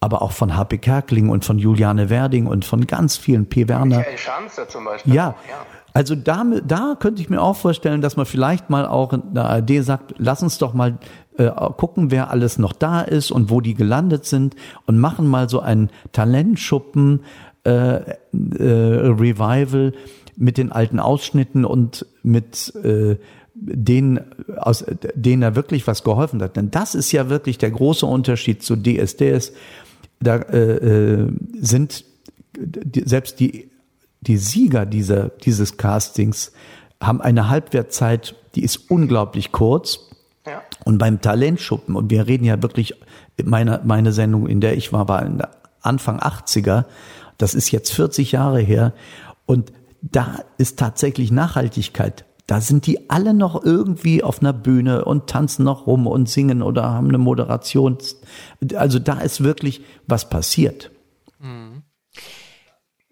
[0.00, 3.68] aber auch von HP Kerkling und von Juliane Werding und von ganz vielen P.
[3.68, 3.98] Werner.
[3.98, 5.14] Michael Schanze zum Beispiel.
[5.14, 5.66] Ja, ja.
[5.94, 9.44] Also da, da könnte ich mir auch vorstellen, dass man vielleicht mal auch in der
[9.44, 10.98] ARD sagt, lass uns doch mal
[11.38, 14.56] äh, gucken, wer alles noch da ist und wo die gelandet sind
[14.86, 17.20] und machen mal so einen Talentschuppen
[17.64, 19.92] äh, äh, Revival
[20.36, 23.16] mit den alten Ausschnitten und mit äh,
[23.54, 24.20] denen,
[24.56, 24.84] aus
[25.14, 26.56] denen er wirklich was geholfen hat.
[26.56, 29.52] Denn das ist ja wirklich der große Unterschied zu DSDS.
[30.20, 32.04] Da äh, äh, sind
[32.56, 33.70] die, selbst die
[34.26, 36.52] die Sieger dieser, dieses Castings
[37.00, 40.10] haben eine Halbwertzeit, die ist unglaublich kurz.
[40.46, 40.62] Ja.
[40.84, 42.94] Und beim Talentschuppen, und wir reden ja wirklich,
[43.42, 45.50] meine, meine Sendung, in der ich war, war
[45.80, 46.84] Anfang 80er,
[47.38, 48.92] das ist jetzt 40 Jahre her,
[49.46, 52.24] und da ist tatsächlich Nachhaltigkeit.
[52.46, 56.62] Da sind die alle noch irgendwie auf einer Bühne und tanzen noch rum und singen
[56.62, 57.98] oder haben eine Moderation.
[58.74, 60.90] Also da ist wirklich was passiert.
[61.38, 61.84] Mhm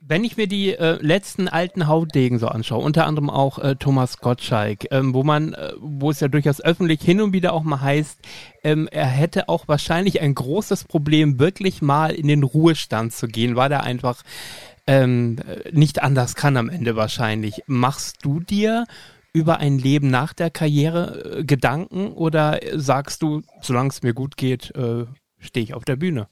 [0.05, 4.19] wenn ich mir die äh, letzten alten Hautdegen so anschaue, unter anderem auch äh, Thomas
[4.19, 7.81] Gottschalk, ähm, wo man, äh, wo es ja durchaus öffentlich hin und wieder auch mal
[7.81, 8.19] heißt,
[8.65, 13.55] ähm, er hätte auch wahrscheinlich ein großes Problem, wirklich mal in den Ruhestand zu gehen,
[13.55, 14.23] weil er einfach
[14.89, 15.39] ähm,
[15.71, 17.63] nicht anders kann am Ende wahrscheinlich.
[17.67, 18.87] Machst du dir
[19.33, 24.37] über ein Leben nach der Karriere äh, Gedanken oder sagst du, solange es mir gut
[24.37, 25.07] geht, äh,
[25.39, 26.29] stehe ich auf der Bühne?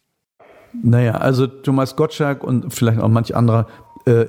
[0.73, 3.67] Naja, also Thomas Gottschalk und vielleicht auch manch anderer,
[4.07, 4.27] äh,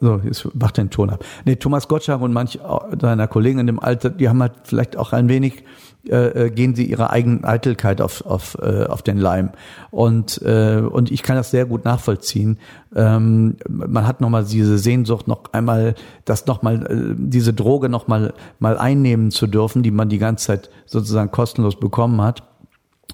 [0.00, 1.24] so, jetzt macht den Ton ab.
[1.44, 2.58] Nee, Thomas Gottschalk und manch
[3.00, 5.64] seiner Kollegen in dem Alter, die haben halt vielleicht auch ein wenig,
[6.08, 9.50] äh, äh, gehen sie ihrer eigenen Eitelkeit auf, auf, äh, auf den Leim.
[9.90, 12.58] Und, äh, und ich kann das sehr gut nachvollziehen.
[12.94, 18.78] Ähm, man hat nochmal diese Sehnsucht, noch einmal, das nochmal, äh, diese Droge nochmal mal
[18.78, 22.42] einnehmen zu dürfen, die man die ganze Zeit sozusagen kostenlos bekommen hat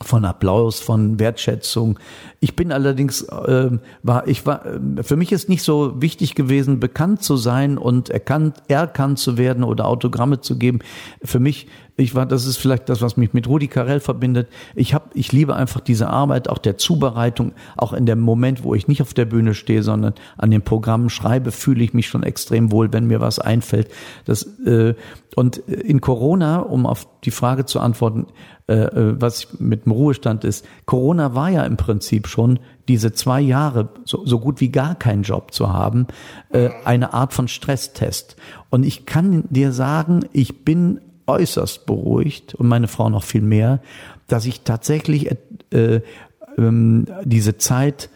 [0.03, 1.99] von Applaus, von Wertschätzung.
[2.41, 3.71] Ich bin allerdings, äh,
[4.03, 8.11] war, ich war, äh, für mich ist nicht so wichtig gewesen, bekannt zu sein und
[8.11, 10.81] erkannt, erkannt zu werden oder Autogramme zu geben.
[11.23, 11.67] Für mich
[11.99, 14.49] ich war, das ist vielleicht das, was mich mit Rudi Carell verbindet.
[14.75, 18.75] Ich habe, ich liebe einfach diese Arbeit, auch der Zubereitung, auch in dem Moment, wo
[18.75, 22.23] ich nicht auf der Bühne stehe, sondern an den Programmen schreibe, fühle ich mich schon
[22.23, 23.89] extrem wohl, wenn mir was einfällt.
[24.27, 24.95] Das äh,
[25.37, 28.27] und in Corona, um auf die Frage zu antworten,
[28.69, 30.67] äh, äh was mit dem Ruhestand ist.
[30.85, 32.59] Corona war ja im Prinzip schon
[32.89, 36.07] diese zwei Jahre so, so gut wie gar keinen Job zu haben,
[36.51, 38.37] äh, eine Art von Stresstest.
[38.71, 43.81] Und ich kann dir sagen, ich bin äußerst beruhigt und meine Frau noch viel mehr,
[44.29, 45.31] dass ich tatsächlich
[45.71, 46.01] äh,
[46.57, 48.11] ähm, diese Zeit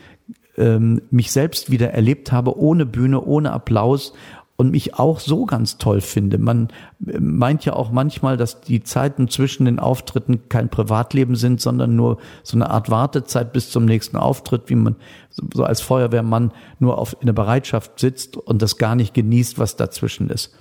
[0.57, 4.12] ähm, mich selbst wieder erlebt habe, ohne Bühne, ohne Applaus
[4.61, 6.36] und mich auch so ganz toll finde.
[6.36, 6.68] Man
[7.06, 11.96] äh, meint ja auch manchmal, dass die Zeiten zwischen den Auftritten kein Privatleben sind, sondern
[11.96, 14.96] nur so eine Art Wartezeit bis zum nächsten Auftritt, wie man
[15.30, 19.76] so als Feuerwehrmann nur auf in der Bereitschaft sitzt und das gar nicht genießt, was
[19.76, 20.54] dazwischen ist.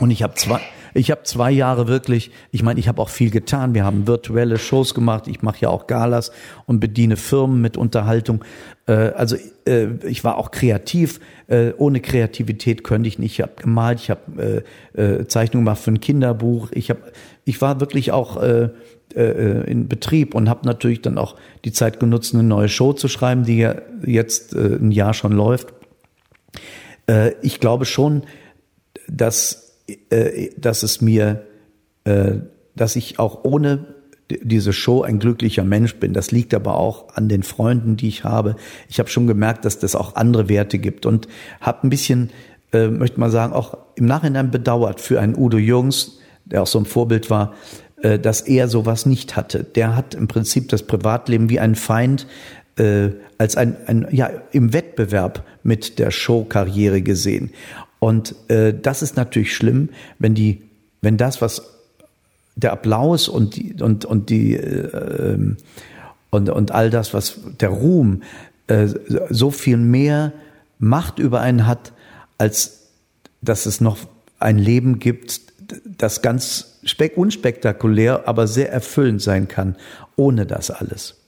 [0.00, 0.60] Und ich habe zwei,
[0.94, 3.74] ich habe zwei Jahre wirklich, ich meine, ich habe auch viel getan.
[3.74, 5.26] Wir haben virtuelle Shows gemacht.
[5.26, 6.30] Ich mache ja auch Galas
[6.66, 8.44] und bediene Firmen mit Unterhaltung.
[8.86, 9.36] Äh, also
[9.66, 11.18] äh, ich war auch kreativ.
[11.48, 13.32] Äh, ohne Kreativität könnte ich nicht.
[13.32, 14.64] Ich habe gemalt, ich habe
[15.26, 16.70] Zeichnungen gemacht für ein Kinderbuch.
[16.72, 17.00] Ich habe,
[17.44, 18.40] ich war wirklich auch
[19.14, 23.44] in Betrieb und habe natürlich dann auch die Zeit genutzt, eine neue Show zu schreiben,
[23.44, 25.72] die ja jetzt ein Jahr schon läuft.
[27.42, 28.22] Ich glaube schon,
[29.08, 31.44] dass äh, dass es mir,
[32.04, 32.36] äh,
[32.74, 33.84] dass ich auch ohne
[34.30, 36.14] diese Show ein glücklicher Mensch bin.
[36.14, 38.56] Das liegt aber auch an den Freunden, die ich habe.
[38.88, 41.28] Ich habe schon gemerkt, dass das auch andere Werte gibt und
[41.60, 42.30] habe ein bisschen,
[42.72, 46.78] äh, möchte mal sagen, auch im Nachhinein bedauert für einen Udo Jürgens, der auch so
[46.78, 47.54] ein Vorbild war,
[48.20, 49.64] dass er sowas nicht hatte.
[49.64, 52.26] Der hat im Prinzip das Privatleben wie ein Feind
[52.76, 57.50] als ein, ein ja im Wettbewerb mit der Showkarriere gesehen.
[58.04, 59.88] Und äh, das ist natürlich schlimm,
[60.18, 60.60] wenn die,
[61.00, 61.62] wenn das, was
[62.54, 65.56] der Applaus und die, und, und die äh, ähm,
[66.28, 68.22] und, und all das, was der Ruhm
[68.66, 68.88] äh,
[69.30, 70.34] so viel mehr
[70.78, 71.92] Macht über einen hat,
[72.36, 72.90] als
[73.40, 73.96] dass es noch
[74.38, 75.40] ein Leben gibt,
[75.86, 76.80] das ganz
[77.16, 79.76] unspektakulär, aber sehr erfüllend sein kann,
[80.14, 81.23] ohne das alles.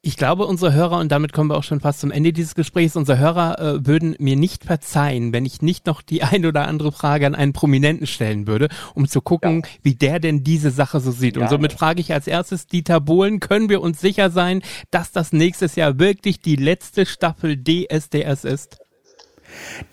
[0.00, 2.94] Ich glaube, unsere Hörer, und damit kommen wir auch schon fast zum Ende dieses Gesprächs,
[2.94, 6.92] unsere Hörer äh, würden mir nicht verzeihen, wenn ich nicht noch die ein oder andere
[6.92, 9.70] Frage an einen Prominenten stellen würde, um zu gucken, ja.
[9.82, 11.36] wie der denn diese Sache so sieht.
[11.36, 15.10] Ja, und somit frage ich als erstes Dieter Bohlen, können wir uns sicher sein, dass
[15.10, 18.78] das nächstes Jahr wirklich die letzte Staffel DSDS ist?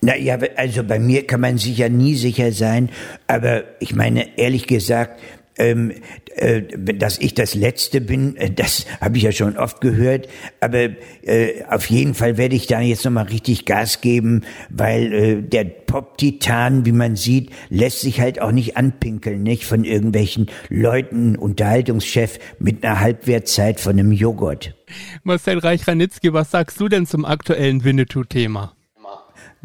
[0.01, 2.89] Naja, also bei mir kann man sich ja nie sicher sein,
[3.28, 5.20] aber ich meine, ehrlich gesagt,
[5.58, 5.93] ähm,
[6.36, 10.28] äh, dass ich das Letzte bin, äh, das habe ich ja schon oft gehört.
[10.60, 10.89] Aber
[11.24, 15.64] äh, auf jeden Fall werde ich da jetzt nochmal richtig Gas geben, weil äh, der
[15.64, 22.39] Pop-Titan, wie man sieht, lässt sich halt auch nicht anpinkeln, nicht von irgendwelchen Leuten, Unterhaltungschef
[22.60, 24.76] mit einer Halbwertzeit von einem Joghurt.
[25.24, 28.75] Marcel Reich-Ranitzky, was sagst du denn zum aktuellen Winnetou-Thema?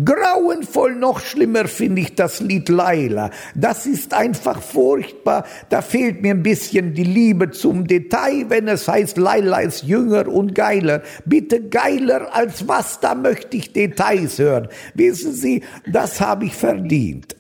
[0.05, 3.31] Grauenvoll noch schlimmer finde ich das Lied Laila.
[3.55, 5.45] Das ist einfach furchtbar.
[5.69, 10.29] Da fehlt mir ein bisschen die Liebe zum Detail, wenn es heißt, Laila ist jünger
[10.29, 11.03] und geiler.
[11.25, 14.69] Bitte geiler als was, da möchte ich Details hören.
[14.95, 17.37] Wissen Sie, das habe ich verdient.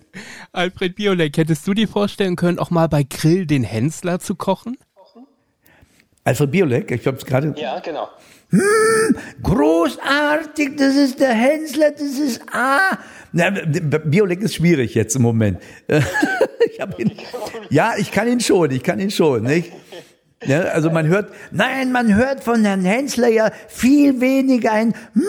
[0.53, 4.77] Alfred Biolek, hättest du dir vorstellen können, auch mal bei Grill den Hensler zu kochen?
[6.25, 7.55] Alfred Biolek, ich habe es gerade.
[7.57, 8.09] Ja, genau.
[8.51, 12.99] Hm, großartig, das ist der Hensler, das ist ah.
[13.33, 15.59] Na, Biolek ist schwierig jetzt im Moment.
[15.89, 17.13] ich ihn,
[17.69, 19.73] ja, ich kann ihn schon, ich kann ihn schon, nicht?
[20.47, 25.23] Ja, also man hört, nein, man hört von Herrn Hensler ja viel weniger ein hm,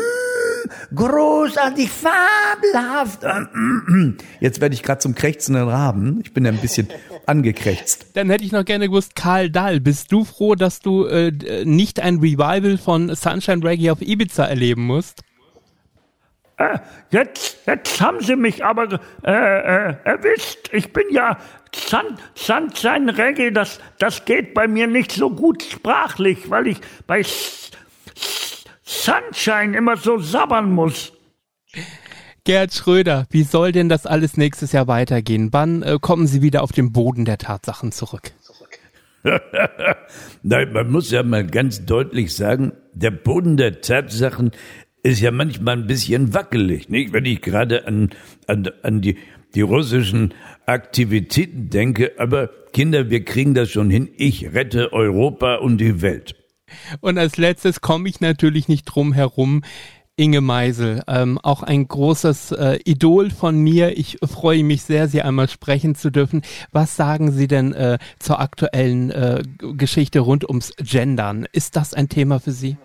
[0.95, 3.25] großartig, fabelhaft.
[4.39, 6.21] Jetzt werde ich gerade zum krächzenden Raben.
[6.23, 6.87] Ich bin ja ein bisschen
[7.25, 8.05] angekrächzt.
[8.13, 11.31] Dann hätte ich noch gerne gewusst, Karl Dahl, bist du froh, dass du äh,
[11.65, 15.23] nicht ein Revival von Sunshine Reggae auf Ibiza erleben musst?
[16.61, 20.69] Äh, jetzt, jetzt haben Sie mich aber äh, äh, erwischt.
[20.71, 21.37] Ich bin ja
[21.73, 27.23] Sun, Sunshine Reggae, das, das geht bei mir nicht so gut sprachlich, weil ich bei
[28.83, 31.13] Sunshine immer so sabbern muss.
[32.43, 35.49] Gerhard Schröder, wie soll denn das alles nächstes Jahr weitergehen?
[35.51, 38.31] Wann äh, kommen Sie wieder auf den Boden der Tatsachen zurück?
[40.43, 44.51] Nein, man muss ja mal ganz deutlich sagen, der Boden der Tatsachen
[45.03, 47.13] ist ja manchmal ein bisschen wackelig, nicht?
[47.13, 48.09] Wenn ich gerade an,
[48.47, 49.17] an, an die,
[49.55, 50.33] die russischen
[50.65, 54.09] Aktivitäten denke, aber Kinder, wir kriegen das schon hin.
[54.15, 56.35] Ich rette Europa und die Welt.
[57.01, 59.61] Und als letztes komme ich natürlich nicht drum herum,
[60.17, 63.97] Inge Meisel, ähm, auch ein großes äh, Idol von mir.
[63.97, 66.41] Ich freue mich sehr, Sie einmal sprechen zu dürfen.
[66.71, 71.47] Was sagen Sie denn äh, zur aktuellen äh, Geschichte rund ums Gendern?
[71.51, 72.77] Ist das ein Thema für Sie?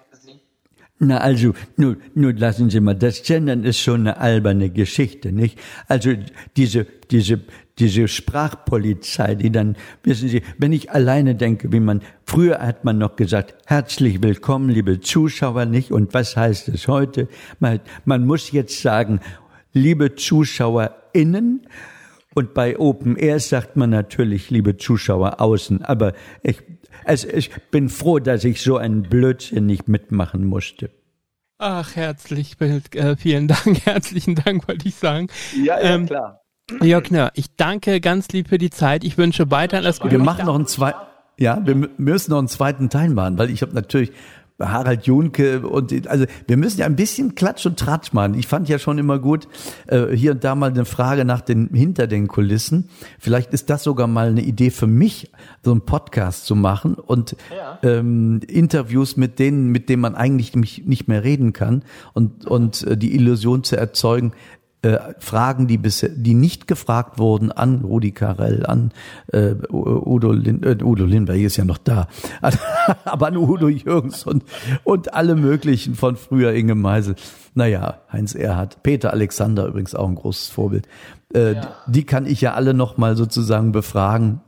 [0.99, 5.59] Na also, nur, nur lassen Sie mal, das Gendern ist schon eine alberne Geschichte, nicht?
[5.89, 6.15] Also
[6.57, 7.41] diese, diese,
[7.79, 12.97] diese Sprachpolizei, die dann, wissen Sie, wenn ich alleine denke, wie man, früher hat man
[12.97, 15.93] noch gesagt, herzlich willkommen, liebe Zuschauer, nicht?
[15.93, 17.29] Und was heißt es heute?
[17.61, 19.21] Man, man muss jetzt sagen,
[19.75, 21.67] liebe ZuschauerInnen,
[22.37, 26.59] und bei Open Air sagt man natürlich, liebe Zuschauer außen, aber ich,
[27.07, 30.91] Also ich bin froh, dass ich so einen Blödsinn nicht mitmachen musste.
[31.59, 35.29] Ach, herzlich, äh, vielen Dank, herzlichen Dank, wollte ich sagen.
[35.55, 36.43] Ja, ja, ähm, klar.
[36.83, 39.05] Jörg Nör, ich danke ganz lieb für die Zeit.
[39.05, 40.11] Ich wünsche weiter alles Gute.
[40.11, 40.99] Wir machen noch einen zweiten,
[41.39, 44.11] ja, wir müssen noch einen zweiten Teil machen, weil ich habe natürlich
[44.59, 48.35] Harald Junke und also wir müssen ja ein bisschen Klatsch und Tratsch machen.
[48.35, 49.49] Ich fand ja schon immer gut
[49.87, 52.89] äh, hier und da mal eine Frage nach den hinter den Kulissen.
[53.19, 55.31] Vielleicht ist das sogar mal eine Idee für mich,
[55.63, 57.79] so einen Podcast zu machen und ja.
[57.83, 61.83] ähm, Interviews mit denen, mit denen man eigentlich nicht mehr reden kann
[62.15, 64.33] und und äh, die Illusion zu erzeugen,
[64.87, 68.93] äh, Fragen, die bisher, die nicht gefragt wurden an Rudi Carell, an
[69.33, 72.07] äh, Udo, Lin, äh, Udo Lindbergh ist ja noch da,
[73.05, 74.45] aber an Udo Jürgens und,
[74.85, 77.17] und alle möglichen von früher Inge Meisel.
[77.55, 80.87] Naja, Heinz Erhardt, Peter Alexander übrigens auch ein großes Vorbild.
[81.35, 81.75] Äh, ja.
[81.89, 84.41] Die kann ich ja alle noch mal sozusagen befragen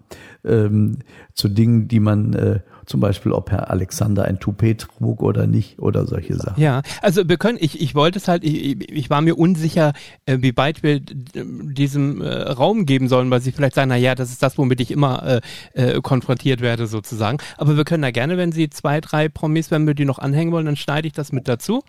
[0.44, 0.98] ähm,
[1.34, 5.78] zu Dingen, die man äh, zum Beispiel, ob Herr Alexander ein Toupet trug oder nicht
[5.78, 6.60] oder solche Sachen.
[6.60, 9.92] Ja, also wir können, ich, ich wollte es halt, ich, ich war mir unsicher,
[10.24, 14.14] äh, wie weit wir diesem äh, Raum geben sollen, weil sie vielleicht sagen, na ja,
[14.14, 15.40] das ist das, womit ich immer äh,
[15.74, 17.38] äh, konfrontiert werde sozusagen.
[17.58, 20.52] Aber wir können da gerne, wenn Sie zwei, drei Promis, wenn wir die noch anhängen
[20.52, 21.82] wollen, dann schneide ich das mit dazu.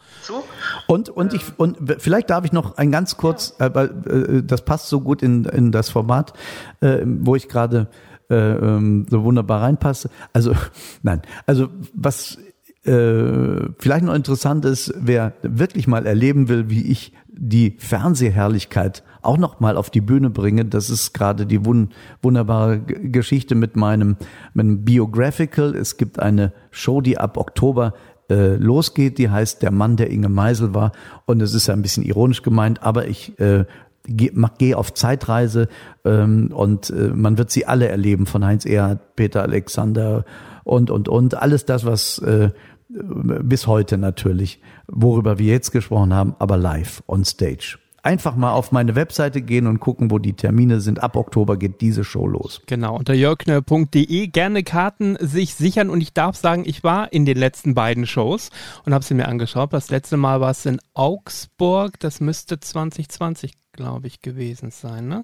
[0.87, 4.65] Und, und ich, und vielleicht darf ich noch ein ganz kurz, äh, weil äh, das
[4.65, 6.33] passt so gut in, in das Format,
[6.81, 7.87] wo ich gerade
[8.29, 10.09] ähm, so wunderbar reinpasst.
[10.33, 10.53] Also
[11.03, 12.37] nein, also was
[12.83, 19.37] äh, vielleicht noch interessant ist, wer wirklich mal erleben will, wie ich die Fernsehherrlichkeit auch
[19.37, 20.65] noch mal auf die Bühne bringe.
[20.65, 21.89] Das ist gerade die wun
[22.21, 24.17] wunderbare Geschichte mit meinem,
[24.53, 25.75] meinem Biographical.
[25.75, 27.93] Es gibt eine Show, die ab Oktober
[28.29, 30.91] äh, losgeht, die heißt Der Mann, der Inge Meisel war.
[31.25, 33.65] Und es ist ein bisschen ironisch gemeint, aber ich äh,
[34.09, 35.67] gehe geh auf Zeitreise
[36.05, 40.25] ähm, und äh, man wird sie alle erleben, von Heinz Erhard, Peter Alexander
[40.63, 41.35] und, und, und.
[41.35, 42.49] Alles das, was äh,
[42.89, 47.77] bis heute natürlich, worüber wir jetzt gesprochen haben, aber live, on stage.
[48.03, 51.01] Einfach mal auf meine Webseite gehen und gucken, wo die Termine sind.
[51.01, 52.61] Ab Oktober geht diese Show los.
[52.65, 55.89] Genau, unter jörgner.de gerne Karten sich sichern.
[55.89, 58.49] Und ich darf sagen, ich war in den letzten beiden Shows
[58.85, 59.73] und habe sie mir angeschaut.
[59.73, 61.99] Das letzte Mal war es in Augsburg.
[61.99, 65.07] Das müsste 2020 glaube ich, gewesen sein.
[65.07, 65.23] Ne?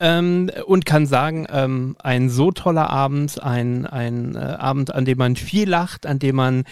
[0.00, 5.18] Ähm, und kann sagen, ähm, ein so toller Abend, ein, ein äh, Abend, an dem
[5.18, 6.64] man viel lacht, an dem man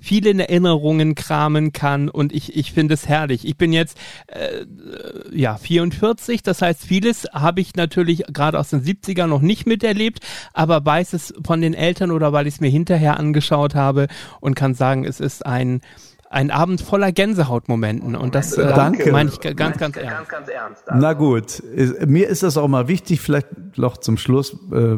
[0.00, 3.46] viele Erinnerungen kramen kann und ich, ich finde es herrlich.
[3.46, 4.64] Ich bin jetzt äh,
[5.32, 10.20] ja 44, das heißt, vieles habe ich natürlich gerade aus den 70ern noch nicht miterlebt,
[10.52, 14.06] aber weiß es von den Eltern oder weil ich es mir hinterher angeschaut habe
[14.40, 15.80] und kann sagen, es ist ein
[16.30, 19.12] ein Abend voller Gänsehautmomenten und das äh, Danke.
[19.12, 20.10] meine ich ganz, ganz ernst.
[20.16, 21.62] Ganz, ganz ernst Na gut,
[22.06, 24.96] mir ist das auch mal wichtig, vielleicht noch zum Schluss, äh,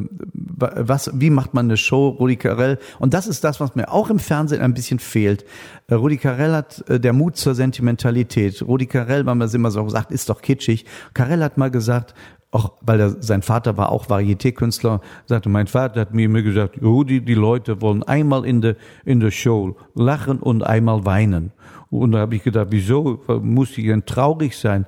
[0.61, 2.79] was, wie macht man eine Show, Rudi Carell?
[2.99, 5.45] Und das ist das, was mir auch im Fernsehen ein bisschen fehlt.
[5.87, 8.63] Äh, Rudi Carell hat äh, der Mut zur Sentimentalität.
[8.63, 10.85] Rudi Carell, weil man es immer so sagt, ist doch kitschig.
[11.15, 12.15] Carell hat mal gesagt,
[12.51, 16.81] auch weil er, sein Vater war auch Varieté-Künstler, sagte, mein Vater hat mir immer gesagt,
[16.83, 21.53] Rudi, die Leute wollen einmal in der, in der Show lachen und einmal weinen.
[21.91, 24.87] Und da habe ich gedacht, wieso muss ich denn traurig sein?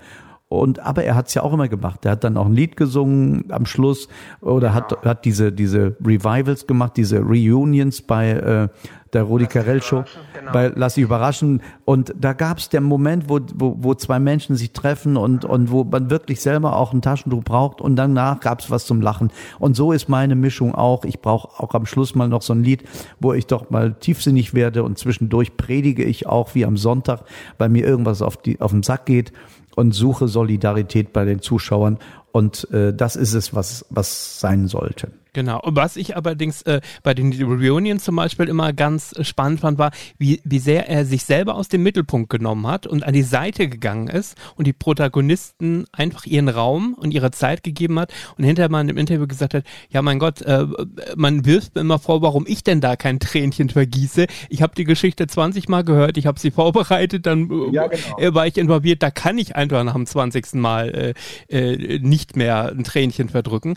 [0.51, 2.05] Und aber er hat es ja auch immer gemacht.
[2.05, 4.09] Er hat dann auch ein Lied gesungen am Schluss
[4.41, 8.69] oder hat hat diese diese Revivals gemacht, diese Reunions bei äh,
[9.13, 10.53] der Rudi Carell Show, genau.
[10.53, 11.63] bei Lass sich überraschen.
[11.85, 15.71] Und da gab es den Moment, wo, wo, wo zwei Menschen sich treffen und, und
[15.71, 19.31] wo man wirklich selber auch ein Taschentuch braucht und danach gab es was zum Lachen.
[19.59, 21.05] Und so ist meine Mischung auch.
[21.05, 22.85] Ich brauche auch am Schluss mal noch so ein Lied,
[23.21, 27.23] wo ich doch mal tiefsinnig werde und zwischendurch predige ich auch wie am Sonntag,
[27.59, 29.33] weil mir irgendwas auf, die, auf den Sack geht
[29.77, 31.99] und suche Solidarität bei den Zuschauern.
[32.33, 35.13] Und äh, das ist es, was, was sein sollte.
[35.33, 35.61] Genau.
[35.65, 39.93] Was ich allerdings äh, bei den Reunions zum Beispiel immer ganz äh, spannend fand, war,
[40.19, 43.69] wie, wie sehr er sich selber aus dem Mittelpunkt genommen hat und an die Seite
[43.69, 48.71] gegangen ist und die Protagonisten einfach ihren Raum und ihre Zeit gegeben hat und hinterher
[48.71, 50.67] mal im Interview gesagt hat, ja mein Gott, äh,
[51.17, 54.27] man wirft mir immer vor, warum ich denn da kein Tränchen vergieße.
[54.49, 58.19] Ich habe die Geschichte 20 Mal gehört, ich habe sie vorbereitet, dann äh, ja, genau.
[58.19, 60.55] Äh, war ich involviert, da kann ich einfach nach dem 20.
[60.55, 61.15] Mal
[61.49, 63.75] äh, nicht mehr ein Tränchen verdrücken.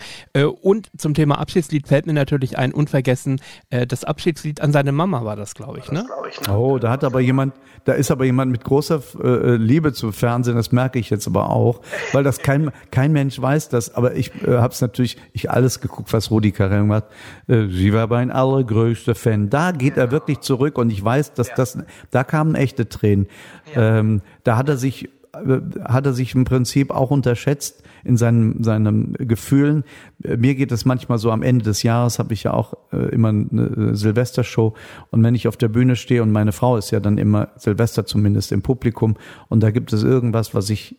[0.61, 5.25] Und zum Thema Abschiedslied fällt mir natürlich ein, unvergessen, äh, das Abschiedslied an seine Mama
[5.25, 6.05] war das, glaube ich, ne?
[6.49, 10.55] Oh, da hat aber jemand, da ist aber jemand mit großer äh, Liebe zu Fernsehen,
[10.55, 11.81] das merke ich jetzt aber auch,
[12.13, 15.81] weil das kein, kein Mensch weiß das, aber ich äh, habe es natürlich, ich alles
[15.81, 17.05] geguckt, was Rudi Carell macht.
[17.47, 19.49] Äh, sie war mein allergrößter Fan.
[19.49, 21.77] Da geht er wirklich zurück und ich weiß, dass das,
[22.09, 23.27] da kamen echte Tränen.
[23.75, 29.13] Ähm, da hat er sich hat er sich im Prinzip auch unterschätzt in seinen, seinen
[29.13, 29.83] Gefühlen.
[30.23, 33.09] Äh, mir geht es manchmal so am Ende des Jahres, habe ich ja auch äh,
[33.09, 34.75] immer eine Silvestershow
[35.11, 38.05] und wenn ich auf der Bühne stehe und meine Frau ist ja dann immer Silvester
[38.05, 39.15] zumindest im Publikum
[39.49, 40.97] und da gibt es irgendwas, was ich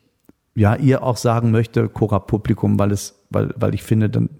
[0.56, 4.30] ja ihr auch sagen möchte, Cora Publikum, weil es, weil, weil ich finde, dann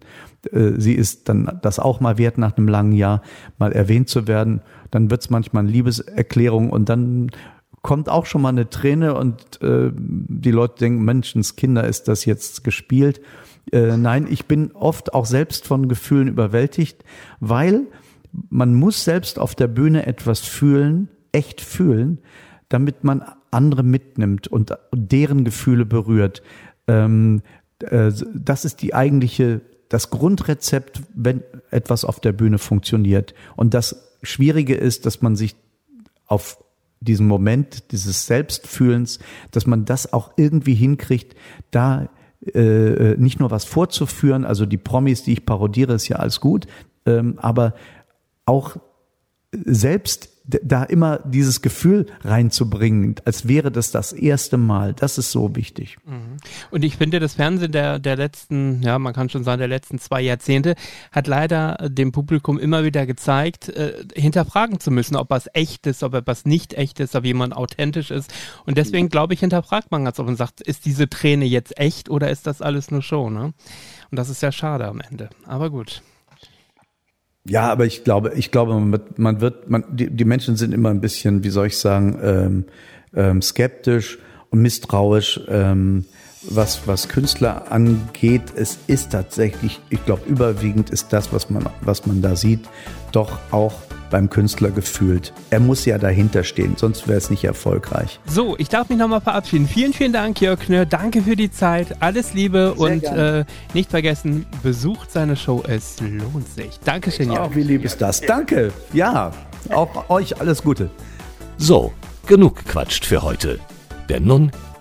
[0.53, 3.23] äh, sie ist dann das auch mal wert, nach einem langen Jahr
[3.59, 4.61] mal erwähnt zu werden.
[4.91, 7.31] Dann wird es manchmal eine Liebeserklärung und dann
[7.85, 12.65] kommt auch schon mal eine Träne und äh, die Leute denken, Menschenskinder, ist das jetzt
[12.65, 13.21] gespielt?
[13.73, 17.05] Äh, nein, ich bin oft auch selbst von Gefühlen überwältigt,
[17.41, 17.83] weil
[18.49, 22.21] man muss selbst auf der Bühne etwas fühlen, echt fühlen,
[22.71, 26.43] damit man andere mitnimmt und, deren Gefühle berührt.
[26.89, 27.43] Ähm,
[27.81, 29.61] äh, das ist die eigentliche,
[29.91, 33.35] das Grundrezept, wenn etwas auf der Bühne funktioniert.
[33.57, 35.55] Und das Schwierige ist, dass man sich
[36.27, 36.64] auf
[37.01, 39.19] diesen Moment dieses Selbstfühlens,
[39.51, 41.37] dass man das auch irgendwie hinkriegt,
[41.71, 42.09] da
[42.55, 46.67] äh, nicht nur was vorzuführen, also die Promis, die ich parodiere, ist ja alles gut,
[47.07, 47.75] ähm, aber
[48.47, 48.77] auch
[49.53, 54.93] selbst da immer dieses Gefühl reinzubringen, als wäre das das erste Mal.
[54.93, 55.97] Das ist so wichtig.
[56.05, 56.37] Mhm.
[56.71, 59.99] Und ich finde, das Fernsehen der, der letzten, ja, man kann schon sagen, der letzten
[59.99, 60.75] zwei Jahrzehnte
[61.13, 66.03] hat leider dem Publikum immer wieder gezeigt, äh, hinterfragen zu müssen, ob was echt ist,
[66.03, 68.33] ob etwas nicht echt ist, ob jemand authentisch ist.
[68.67, 72.11] Und deswegen glaube ich, hinterfragt man ganz oft und sagt, ist diese Träne jetzt echt
[72.11, 73.55] oder ist das alles nur Show, ne?
[74.11, 75.31] Und das ist ja schade am Ende.
[75.47, 76.03] Aber gut.
[77.47, 80.73] Ja, aber ich glaube, ich glaube, man wird, man wird, man, die, die Menschen sind
[80.73, 82.65] immer ein bisschen, wie soll ich sagen, ähm,
[83.15, 84.19] ähm, skeptisch
[84.51, 86.07] und misstrauisch, ähm,
[86.43, 88.43] was, was Künstler angeht.
[88.57, 92.61] Es ist tatsächlich, ich glaube, überwiegend ist das, was man, was man da sieht,
[93.13, 93.75] doch auch
[94.15, 95.33] beim Künstler gefühlt.
[95.51, 98.21] Er muss ja dahinter stehen, sonst wäre es nicht erfolgreich.
[98.27, 99.67] So, ich darf mich nochmal verabschieden.
[99.67, 100.87] Vielen, vielen Dank, Jörg Knör.
[100.87, 102.01] Danke für die Zeit.
[102.01, 105.65] Alles Liebe Sehr und äh, nicht vergessen, besucht seine Show.
[105.67, 106.79] Es lohnt sich.
[106.85, 107.51] Dankeschön, Jörg.
[107.51, 108.21] Oh, wie lieb ist das.
[108.21, 108.73] Danke.
[108.93, 109.33] Ja,
[109.71, 110.91] auch euch alles Gute.
[111.57, 111.93] So,
[112.29, 113.59] genug quatscht für heute.
[114.09, 114.53] Denn nun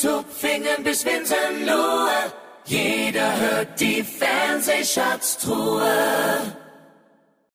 [0.00, 2.32] Tupfingen bis Winsenlohe.
[2.64, 6.59] Jeder hört die Fernsehschatztruhe.